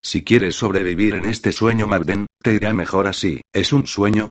[0.02, 3.40] Si quieres sobrevivir en este sueño Magden, te irá mejor así.
[3.52, 4.30] ¿Es un sueño?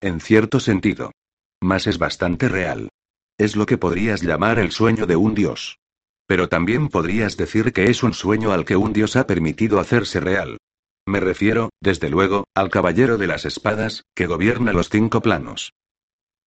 [0.00, 1.12] En cierto sentido.
[1.60, 2.88] Mas es bastante real.
[3.38, 5.78] Es lo que podrías llamar el sueño de un dios.
[6.26, 10.20] Pero también podrías decir que es un sueño al que un dios ha permitido hacerse
[10.20, 10.58] real.
[11.06, 15.72] Me refiero, desde luego, al caballero de las espadas, que gobierna los cinco planos.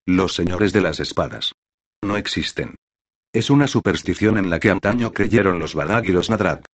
[0.06, 1.54] Los señores de las espadas.
[2.02, 2.76] No existen.
[3.32, 6.66] Es una superstición en la que antaño creyeron los Badag y los Nadrak.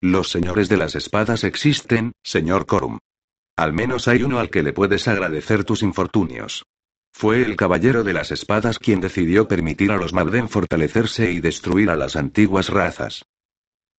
[0.00, 2.98] Los señores de las espadas existen, señor Corum.
[3.56, 6.64] Al menos hay uno al que le puedes agradecer tus infortunios.
[7.12, 11.90] Fue el caballero de las espadas quien decidió permitir a los Mabden fortalecerse y destruir
[11.90, 13.24] a las antiguas razas.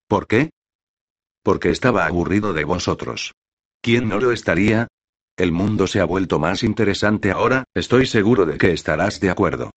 [0.08, 0.52] ¿Por qué?
[1.44, 3.34] Porque estaba aburrido de vosotros.
[3.82, 4.88] ¿Quién no lo estaría?
[5.36, 9.72] El mundo se ha vuelto más interesante ahora, estoy seguro de que estarás de acuerdo.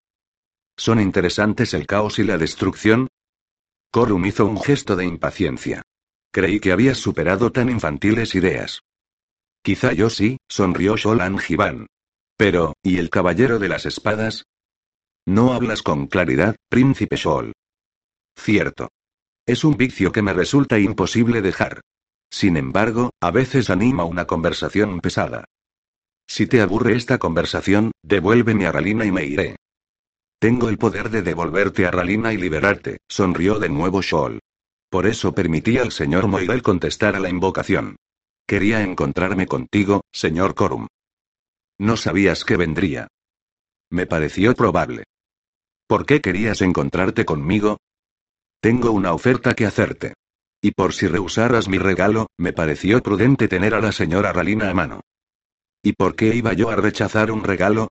[0.77, 3.09] ¿Son interesantes el caos y la destrucción?
[3.91, 5.83] Corum hizo un gesto de impaciencia.
[6.31, 8.83] Creí que habías superado tan infantiles ideas.
[9.63, 11.87] Quizá yo sí, sonrió Sholan Jivan.
[12.37, 14.45] Pero, ¿y el caballero de las espadas?
[15.27, 17.53] No hablas con claridad, príncipe Shol.
[18.37, 18.91] Cierto.
[19.47, 21.81] Es un vicio que me resulta imposible dejar.
[22.31, 25.47] Sin embargo, a veces anima una conversación pesada.
[26.29, 29.57] Si te aburre esta conversación, devuélveme a Ralina y me iré.
[30.39, 34.41] Tengo el poder de devolverte a Ralina y liberarte, sonrió de nuevo Shol.
[34.91, 37.97] Por eso permití al señor Moirel contestar a la invocación.
[38.47, 40.87] Quería encontrarme contigo, señor Corum.
[41.79, 43.09] No sabías que vendría.
[43.91, 45.05] Me pareció probable.
[45.87, 47.79] ¿Por qué querías encontrarte conmigo?
[48.61, 50.15] Tengo una oferta que hacerte.
[50.61, 54.75] Y por si rehusaras mi regalo, me pareció prudente tener a la señora Ralina a
[54.75, 55.01] mano.
[55.83, 57.89] ¿Y por qué iba yo a rechazar un regalo?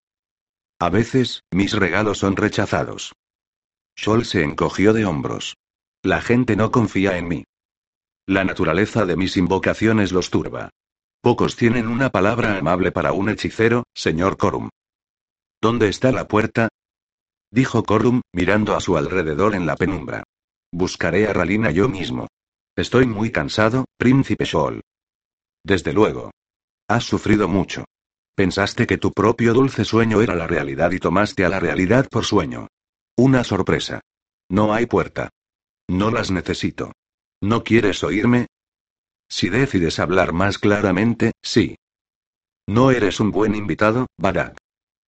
[0.79, 3.13] A veces, mis regalos son rechazados.
[3.95, 5.55] Sol se encogió de hombros.
[6.03, 7.43] La gente no confía en mí.
[8.27, 10.69] La naturaleza de mis invocaciones los turba.
[11.21, 14.69] Pocos tienen una palabra amable para un hechicero, señor Corum.
[15.61, 16.67] ¿Dónde está la puerta?
[17.51, 20.23] Dijo Corum, mirando a su alrededor en la penumbra.
[20.71, 22.27] Buscaré a Ralina yo mismo.
[22.75, 24.81] Estoy muy cansado, príncipe Shoal.
[25.63, 26.31] Desde luego.
[26.87, 27.85] Has sufrido mucho.
[28.35, 32.25] Pensaste que tu propio dulce sueño era la realidad y tomaste a la realidad por
[32.25, 32.67] sueño.
[33.15, 34.01] Una sorpresa.
[34.49, 35.29] No hay puerta.
[35.87, 36.91] No las necesito.
[37.41, 38.47] ¿No quieres oírme?
[39.29, 41.77] Si decides hablar más claramente, sí.
[42.67, 44.57] No eres un buen invitado, Barak.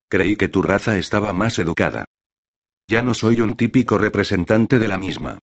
[0.09, 2.05] Creí que tu raza estaba más educada.
[2.87, 5.39] Ya no soy un típico representante de la misma.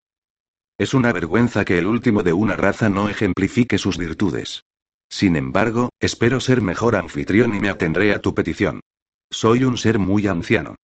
[0.78, 4.64] Es una vergüenza que el último de una raza no ejemplifique sus virtudes.
[5.08, 8.80] Sin embargo, espero ser mejor anfitrión y me atendré a tu petición.
[9.30, 10.76] Soy un ser muy anciano.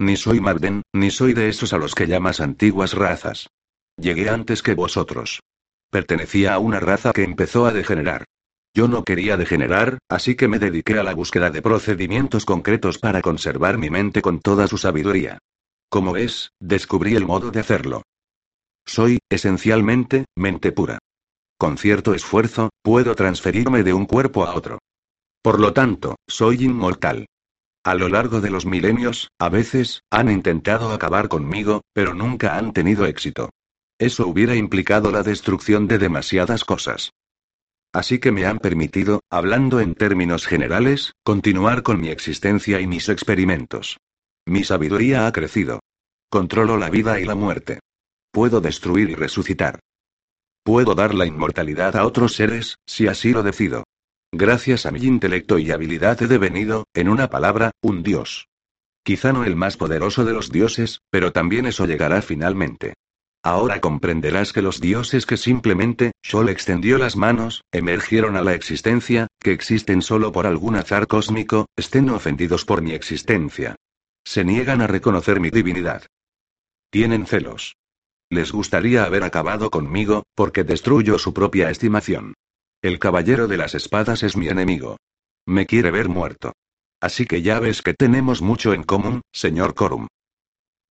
[0.00, 3.48] Ni soy Magden, ni soy de esos a los que llamas antiguas razas.
[3.96, 5.40] Llegué antes que vosotros.
[5.90, 8.24] Pertenecía a una raza que empezó a degenerar.
[8.74, 13.22] Yo no quería degenerar, así que me dediqué a la búsqueda de procedimientos concretos para
[13.22, 15.38] conservar mi mente con toda su sabiduría.
[15.88, 18.02] Como ves, descubrí el modo de hacerlo.
[18.86, 20.98] Soy, esencialmente, mente pura.
[21.58, 24.78] Con cierto esfuerzo, puedo transferirme de un cuerpo a otro.
[25.42, 27.26] Por lo tanto, soy inmortal.
[27.84, 32.72] A lo largo de los milenios, a veces, han intentado acabar conmigo, pero nunca han
[32.72, 33.50] tenido éxito.
[33.98, 37.10] Eso hubiera implicado la destrucción de demasiadas cosas.
[37.92, 43.08] Así que me han permitido, hablando en términos generales, continuar con mi existencia y mis
[43.08, 43.96] experimentos.
[44.46, 45.80] Mi sabiduría ha crecido.
[46.30, 47.80] Controlo la vida y la muerte.
[48.30, 49.80] Puedo destruir y resucitar.
[50.62, 53.84] Puedo dar la inmortalidad a otros seres, si así lo decido.
[54.32, 58.46] Gracias a mi intelecto y habilidad he devenido, en una palabra, un dios.
[59.02, 62.92] Quizá no el más poderoso de los dioses, pero también eso llegará finalmente.
[63.42, 69.28] Ahora comprenderás que los dioses que simplemente, Sol extendió las manos, emergieron a la existencia,
[69.40, 73.76] que existen solo por algún azar cósmico, estén ofendidos por mi existencia.
[74.26, 76.02] Se niegan a reconocer mi divinidad.
[76.90, 77.77] Tienen celos.
[78.30, 82.34] Les gustaría haber acabado conmigo, porque destruyo su propia estimación.
[82.82, 84.98] El caballero de las espadas es mi enemigo.
[85.46, 86.52] Me quiere ver muerto.
[87.00, 90.08] Así que ya ves que tenemos mucho en común, señor Corum.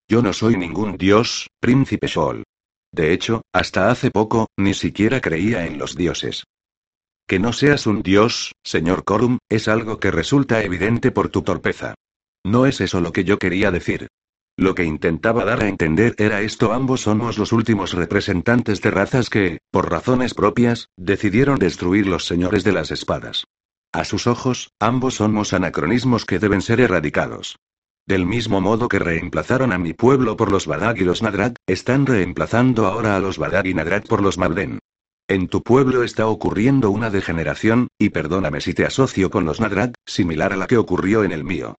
[0.09, 2.43] Yo no soy ningún dios, príncipe Sol.
[2.91, 6.45] De hecho, hasta hace poco, ni siquiera creía en los dioses.
[7.27, 11.93] Que no seas un dios, señor Corum, es algo que resulta evidente por tu torpeza.
[12.45, 14.07] No es eso lo que yo quería decir.
[14.59, 19.29] Lo que intentaba dar a entender era esto, ambos somos los últimos representantes de razas
[19.29, 23.45] que, por razones propias, decidieron destruir los señores de las espadas.
[23.93, 27.59] A sus ojos, ambos somos anacronismos que deben ser erradicados.
[28.07, 32.07] Del mismo modo que reemplazaron a mi pueblo por los Badag y los Nadrat, están
[32.07, 34.79] reemplazando ahora a los Badag y Nadrat por los Mabden.
[35.27, 39.93] En tu pueblo está ocurriendo una degeneración, y perdóname si te asocio con los Nadrat,
[40.05, 41.75] similar a la que ocurrió en el mío.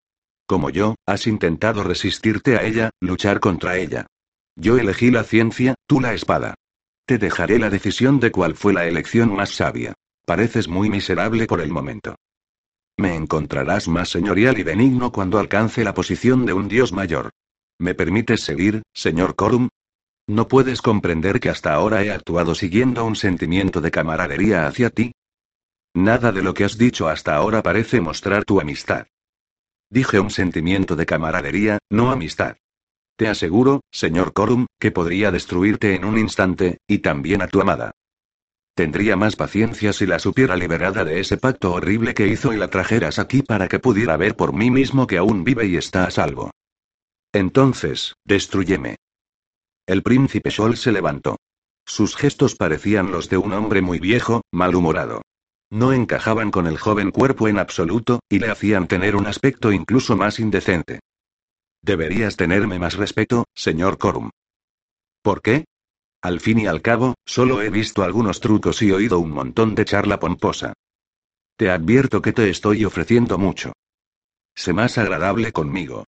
[0.49, 4.07] Como yo, has intentado resistirte a ella, luchar contra ella.
[4.57, 6.55] Yo elegí la ciencia, tú la espada.
[7.07, 9.93] Te dejaré la decisión de cuál fue la elección más sabia.
[10.25, 12.17] Pareces muy miserable por el momento.
[12.97, 17.29] Me encontrarás más señorial y benigno cuando alcance la posición de un dios mayor.
[17.79, 19.69] ¿Me permites seguir, señor Corum?
[20.27, 25.13] ¿No puedes comprender que hasta ahora he actuado siguiendo un sentimiento de camaradería hacia ti?
[25.95, 29.07] Nada de lo que has dicho hasta ahora parece mostrar tu amistad.
[29.91, 32.57] Dije un sentimiento de camaradería, no amistad.
[33.17, 37.93] Te aseguro, señor Corum, que podría destruirte en un instante, y también a tu amada.
[38.75, 42.69] Tendría más paciencia si la supiera liberada de ese pacto horrible que hizo y la
[42.69, 46.13] trajeras aquí para que pudiera ver por mí mismo que aún vive y está a
[46.13, 46.53] salvo.
[47.33, 48.97] Entonces, destruyeme.
[49.87, 51.39] El príncipe Sol se levantó.
[51.87, 55.23] Sus gestos parecían los de un hombre muy viejo, malhumorado.
[55.71, 60.17] No encajaban con el joven cuerpo en absoluto, y le hacían tener un aspecto incluso
[60.17, 61.01] más indecente.
[61.83, 64.31] Deberías tenerme más respeto, señor Corum.
[65.23, 65.65] ¿Por qué?
[66.23, 69.85] Al fin y al cabo, solo he visto algunos trucos y oído un montón de
[69.85, 70.73] charla pomposa.
[71.57, 73.73] Te advierto que te estoy ofreciendo mucho.
[74.55, 76.05] Sé más agradable conmigo.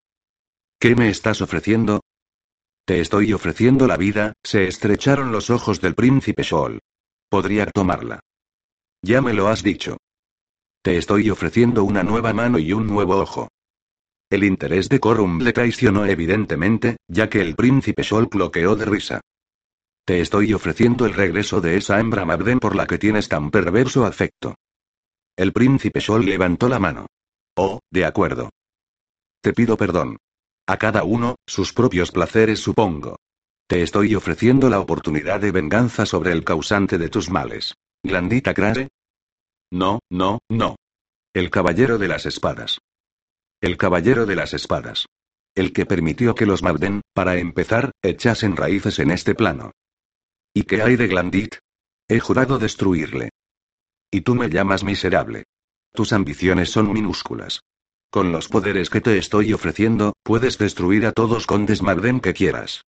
[0.79, 2.01] ¿Qué me estás ofreciendo?
[2.85, 6.81] Te estoy ofreciendo la vida, se estrecharon los ojos del príncipe Shoal.
[7.29, 8.21] Podría tomarla.
[9.03, 9.97] Ya me lo has dicho.
[10.83, 13.49] Te estoy ofreciendo una nueva mano y un nuevo ojo.
[14.31, 19.21] El interés de Corum le traicionó evidentemente, ya que el príncipe Sol bloqueó de risa.
[20.05, 24.05] Te estoy ofreciendo el regreso de esa hembra Mabden por la que tienes tan perverso
[24.05, 24.55] afecto.
[25.37, 27.07] El príncipe Sol levantó la mano.
[27.57, 28.51] Oh, de acuerdo.
[29.41, 30.19] Te pido perdón.
[30.67, 33.17] A cada uno, sus propios placeres supongo.
[33.67, 37.75] Te estoy ofreciendo la oportunidad de venganza sobre el causante de tus males.
[38.03, 38.89] ¿Glandita Crase?
[39.71, 40.77] No, no, no.
[41.35, 42.79] El caballero de las espadas.
[43.61, 45.07] El caballero de las espadas.
[45.55, 49.73] El que permitió que los Mabden, para empezar, echasen raíces en este plano.
[50.55, 51.57] ¿Y qué hay de Glandit?
[52.09, 53.31] He jurado destruirle.
[54.11, 55.45] Y tú me llamas miserable.
[55.93, 57.61] Tus ambiciones son minúsculas.
[58.11, 62.83] Con los poderes que te estoy ofreciendo, puedes destruir a todos condes Magden que quieras.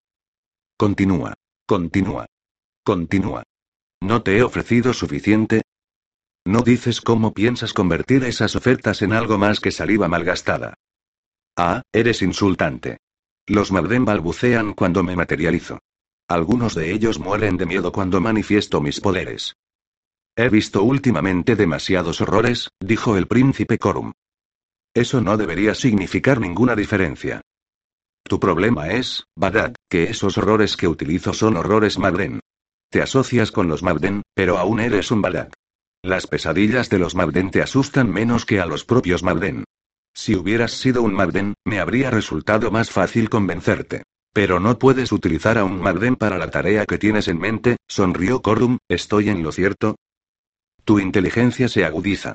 [0.77, 1.35] Continúa.
[1.67, 2.27] Continúa.
[2.83, 3.45] Continúa.
[4.03, 5.63] ¿No te he ofrecido suficiente?
[6.45, 10.75] No dices cómo piensas convertir esas ofertas en algo más que saliva malgastada.
[11.57, 12.99] Ah, eres insultante.
[13.47, 15.79] Los Magden balbucean cuando me materializo.
[16.27, 19.55] Algunos de ellos mueren de miedo cuando manifiesto mis poderes.
[20.35, 24.15] He visto últimamente demasiados horrores, dijo el príncipe Corum.
[24.95, 27.41] Eso no debería significar ninguna diferencia.
[28.25, 32.41] Tu problema es, Bagdad, que esos horrores que utilizo son horrores Magden.
[32.93, 35.51] Te asocias con los Magden, pero aún eres un Bagdad.
[36.03, 39.65] Las pesadillas de los Magden te asustan menos que a los propios Magden.
[40.13, 44.03] Si hubieras sido un Magden, me habría resultado más fácil convencerte.
[44.35, 48.43] Pero no puedes utilizar a un Magden para la tarea que tienes en mente, sonrió
[48.43, 49.97] Corum, ¿estoy en lo cierto?
[50.85, 52.35] Tu inteligencia se agudiza.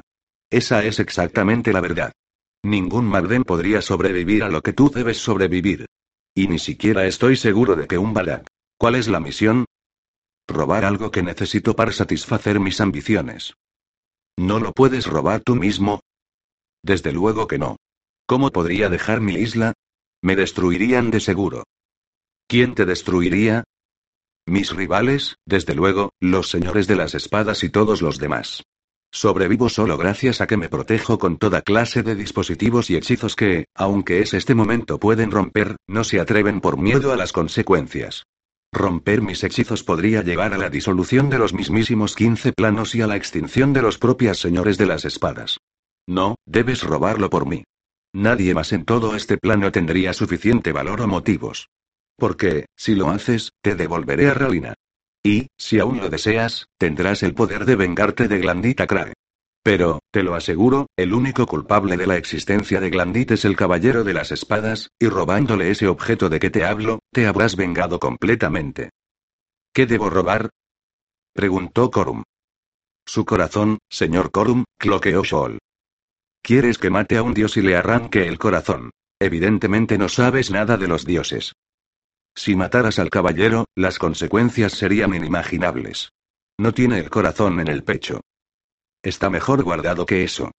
[0.49, 2.13] Esa es exactamente la verdad.
[2.63, 5.85] Ningún Magden podría sobrevivir a lo que tú debes sobrevivir.
[6.33, 8.47] Y ni siquiera estoy seguro de que un Balak.
[8.79, 9.65] ¿Cuál es la misión?
[10.47, 13.53] Robar algo que necesito para satisfacer mis ambiciones.
[14.37, 16.01] ¿No lo puedes robar tú mismo?
[16.83, 17.77] Desde luego que no.
[18.25, 19.73] ¿Cómo podría dejar mi isla?
[20.21, 21.63] Me destruirían de seguro.
[22.47, 23.63] ¿Quién te destruiría?
[24.45, 28.63] Mis rivales, desde luego, los señores de las espadas y todos los demás.
[29.11, 33.65] Sobrevivo solo gracias a que me protejo con toda clase de dispositivos y hechizos que,
[33.73, 38.25] aunque es este momento pueden romper, no se atreven por miedo a las consecuencias.
[38.71, 43.07] Romper mis hechizos podría llevar a la disolución de los mismísimos quince planos y a
[43.07, 45.59] la extinción de los propios señores de las espadas.
[46.07, 47.63] No, debes robarlo por mí.
[48.13, 51.69] Nadie más en todo este plano tendría suficiente valor o motivos.
[52.17, 54.73] Porque, si lo haces, te devolveré a Ralina.
[55.23, 59.13] Y, si aún lo deseas, tendrás el poder de vengarte de Glandita Crae.
[59.67, 64.05] Pero, te lo aseguro, el único culpable de la existencia de Glandit es el caballero
[64.05, 68.91] de las espadas, y robándole ese objeto de que te hablo, te habrás vengado completamente.
[69.73, 70.51] ¿Qué debo robar?
[71.33, 72.23] preguntó Corum.
[73.05, 75.59] Su corazón, señor Corum, cloqueó Shoal.
[76.41, 78.91] ¿Quieres que mate a un dios y le arranque el corazón?
[79.19, 81.51] Evidentemente no sabes nada de los dioses.
[82.37, 86.13] Si mataras al caballero, las consecuencias serían inimaginables.
[86.57, 88.21] No tiene el corazón en el pecho.
[89.03, 90.51] Está mejor guardado que eso.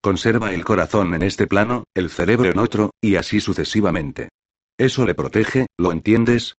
[0.00, 4.28] Conserva el corazón en este plano, el cerebro en otro, y así sucesivamente.
[4.78, 6.54] Eso le protege, ¿lo entiendes?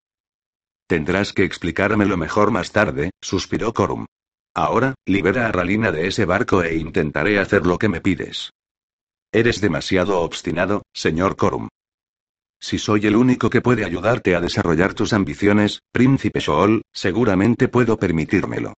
[0.87, 4.05] Tendrás que explicármelo mejor más tarde, suspiró Corum.
[4.53, 8.51] Ahora, libera a Ralina de ese barco e intentaré hacer lo que me pides.
[9.31, 11.67] Eres demasiado obstinado, señor Corum.
[12.59, 17.97] Si soy el único que puede ayudarte a desarrollar tus ambiciones, príncipe Shool, seguramente puedo
[17.97, 18.73] permitírmelo.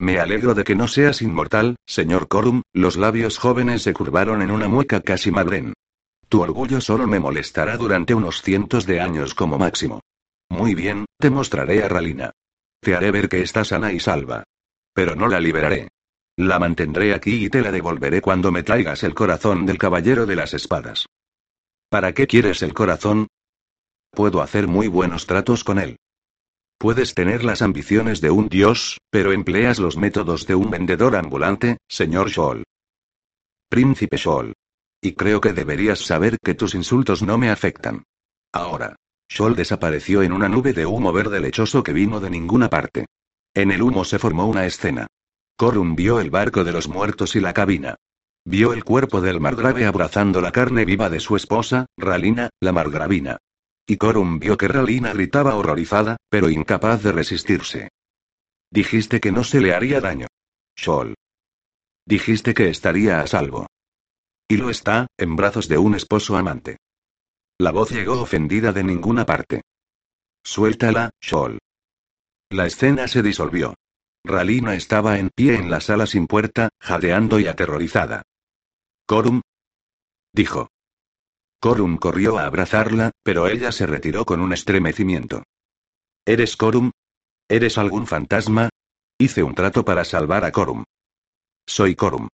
[0.00, 4.50] Me alegro de que no seas inmortal, señor Corum, los labios jóvenes se curvaron en
[4.50, 5.74] una mueca casi madren.
[6.30, 10.00] Tu orgullo solo me molestará durante unos cientos de años como máximo.
[10.48, 12.30] Muy bien, te mostraré a Ralina.
[12.80, 14.44] Te haré ver que está sana y salva.
[14.94, 15.88] Pero no la liberaré.
[16.34, 20.36] La mantendré aquí y te la devolveré cuando me traigas el corazón del caballero de
[20.36, 21.04] las espadas.
[21.90, 23.26] ¿Para qué quieres el corazón?
[24.10, 25.98] Puedo hacer muy buenos tratos con él.
[26.80, 31.76] Puedes tener las ambiciones de un dios, pero empleas los métodos de un vendedor ambulante,
[31.86, 32.64] señor Scholl.
[33.68, 34.54] Príncipe Scholl.
[35.02, 38.04] Y creo que deberías saber que tus insultos no me afectan.
[38.50, 38.96] Ahora.
[39.30, 43.04] Scholl desapareció en una nube de humo verde lechoso que vino de ninguna parte.
[43.52, 45.06] En el humo se formó una escena.
[45.58, 47.96] Corun vio el barco de los muertos y la cabina.
[48.46, 53.36] Vio el cuerpo del margrave abrazando la carne viva de su esposa, Ralina, la margravina.
[53.90, 57.88] Y Corum vio que Ralina gritaba horrorizada, pero incapaz de resistirse.
[58.70, 60.28] Dijiste que no se le haría daño.
[60.76, 61.16] Shol.
[62.06, 63.66] Dijiste que estaría a salvo.
[64.48, 66.76] Y lo está, en brazos de un esposo amante.
[67.58, 69.62] La voz llegó ofendida de ninguna parte.
[70.44, 71.58] Suéltala, Shol.
[72.48, 73.74] La escena se disolvió.
[74.24, 78.22] Ralina estaba en pie en la sala sin puerta, jadeando y aterrorizada.
[79.04, 79.40] Corum.
[80.32, 80.68] Dijo.
[81.60, 85.42] Corum corrió a abrazarla, pero ella se retiró con un estremecimiento.
[86.24, 86.90] ¿Eres Corum?
[87.50, 88.70] ¿Eres algún fantasma?
[89.18, 90.84] Hice un trato para salvar a Corum.
[91.66, 92.28] Soy Corum.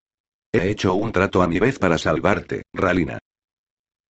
[0.53, 3.19] He hecho un trato a mi vez para salvarte, Ralina.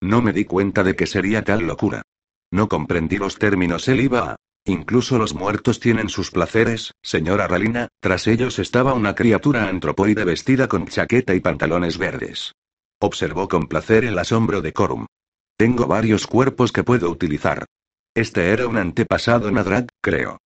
[0.01, 2.03] No me di cuenta de que sería tal locura.
[2.51, 3.87] No comprendí los términos.
[3.87, 4.35] Él iba a.
[4.65, 10.67] Incluso los muertos tienen sus placeres, señora Ralina, tras ellos estaba una criatura antropoide vestida
[10.67, 12.53] con chaqueta y pantalones verdes.
[12.99, 15.05] Observó con placer el asombro de Corum.
[15.57, 17.65] Tengo varios cuerpos que puedo utilizar.
[18.15, 20.39] Este era un antepasado Nadrag, creo.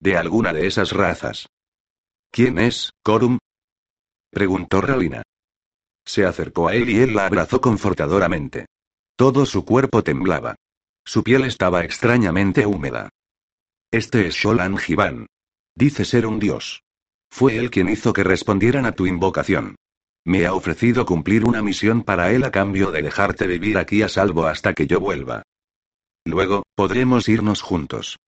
[0.00, 1.46] De alguna de esas razas.
[2.30, 3.38] ¿Quién es, Corum?
[4.30, 5.22] preguntó Ralina.
[6.04, 8.66] Se acercó a él y él la abrazó confortadoramente.
[9.16, 10.56] Todo su cuerpo temblaba.
[11.04, 13.10] Su piel estaba extrañamente húmeda.
[13.92, 14.76] Este es Sholan.
[15.76, 16.82] Dice ser un dios.
[17.30, 19.76] Fue él quien hizo que respondieran a tu invocación.
[20.24, 24.08] Me ha ofrecido cumplir una misión para él a cambio de dejarte vivir aquí a
[24.08, 25.42] salvo hasta que yo vuelva.
[26.24, 28.18] Luego, podremos irnos juntos.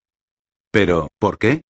[0.73, 1.63] Pero, ¿por qué?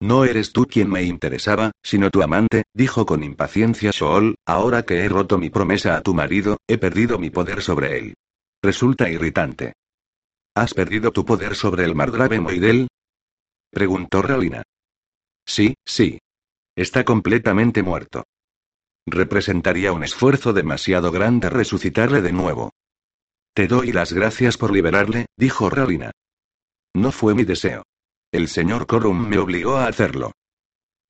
[0.00, 5.04] No eres tú quien me interesaba, sino tu amante, dijo con impaciencia Shool, ahora que
[5.04, 8.14] he roto mi promesa a tu marido, he perdido mi poder sobre él.
[8.62, 9.74] Resulta irritante.
[10.54, 12.88] ¿Has perdido tu poder sobre el Margrave Moidel?
[13.70, 14.62] Preguntó Ralina.
[15.46, 16.18] Sí, sí.
[16.76, 18.24] Está completamente muerto.
[19.06, 22.72] Representaría un esfuerzo demasiado grande resucitarle de nuevo.
[23.54, 26.12] Te doy las gracias por liberarle, dijo Ralina.
[26.94, 27.82] No fue mi deseo.
[28.30, 30.32] El señor Corum me obligó a hacerlo.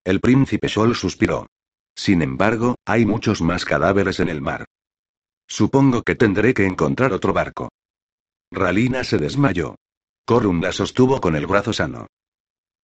[0.04, 1.46] El príncipe Sol suspiró.
[1.94, 4.64] Sin embargo, hay muchos más cadáveres en el mar.
[5.46, 7.68] Supongo que tendré que encontrar otro barco.
[8.50, 9.76] Ralina se desmayó.
[10.24, 12.06] Corum la sostuvo con el brazo sano.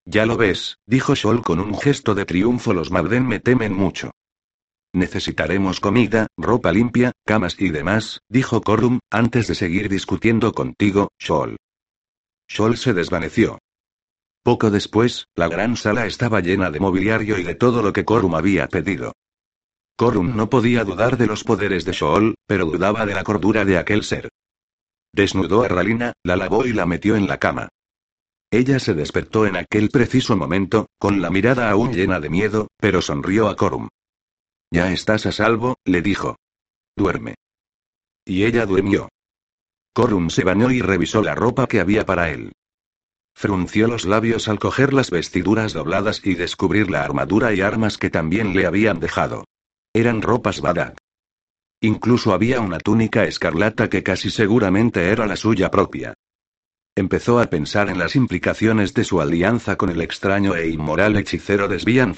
[0.05, 2.75] Ya lo ves, dijo Sol con un gesto de triunfo.
[2.75, 4.11] Los Mabden me temen mucho.
[4.99, 11.57] Necesitaremos comida, ropa limpia, camas y demás, dijo Corum, antes de seguir discutiendo contigo, Sol.
[12.49, 13.61] Sol se desvaneció.
[14.43, 18.35] Poco después, la gran sala estaba llena de mobiliario y de todo lo que Corum
[18.35, 19.13] había pedido.
[19.97, 23.79] Corum no podía dudar de los poderes de Shool, pero dudaba de la cordura de
[23.79, 24.29] aquel ser.
[25.13, 27.69] Desnudó a Ralina, la lavó y la metió en la cama.
[28.51, 33.01] Ella se despertó en aquel preciso momento, con la mirada aún llena de miedo, pero
[33.01, 33.89] sonrió a Corum.
[34.71, 36.37] Ya estás a salvo, le dijo.
[36.97, 37.35] Duerme.
[38.25, 39.09] Y ella durmió.
[39.95, 42.53] Corum se bañó y revisó la ropa que había para él.
[43.35, 48.11] Frunció los labios al coger las vestiduras dobladas y descubrir la armadura y armas que
[48.11, 49.45] también le habían dejado.
[49.95, 50.99] Eran ropas Badak.
[51.81, 56.15] Incluso había una túnica escarlata que casi seguramente era la suya propia.
[56.97, 61.69] Empezó a pensar en las implicaciones de su alianza con el extraño e inmoral hechicero
[61.69, 62.15] de Svian.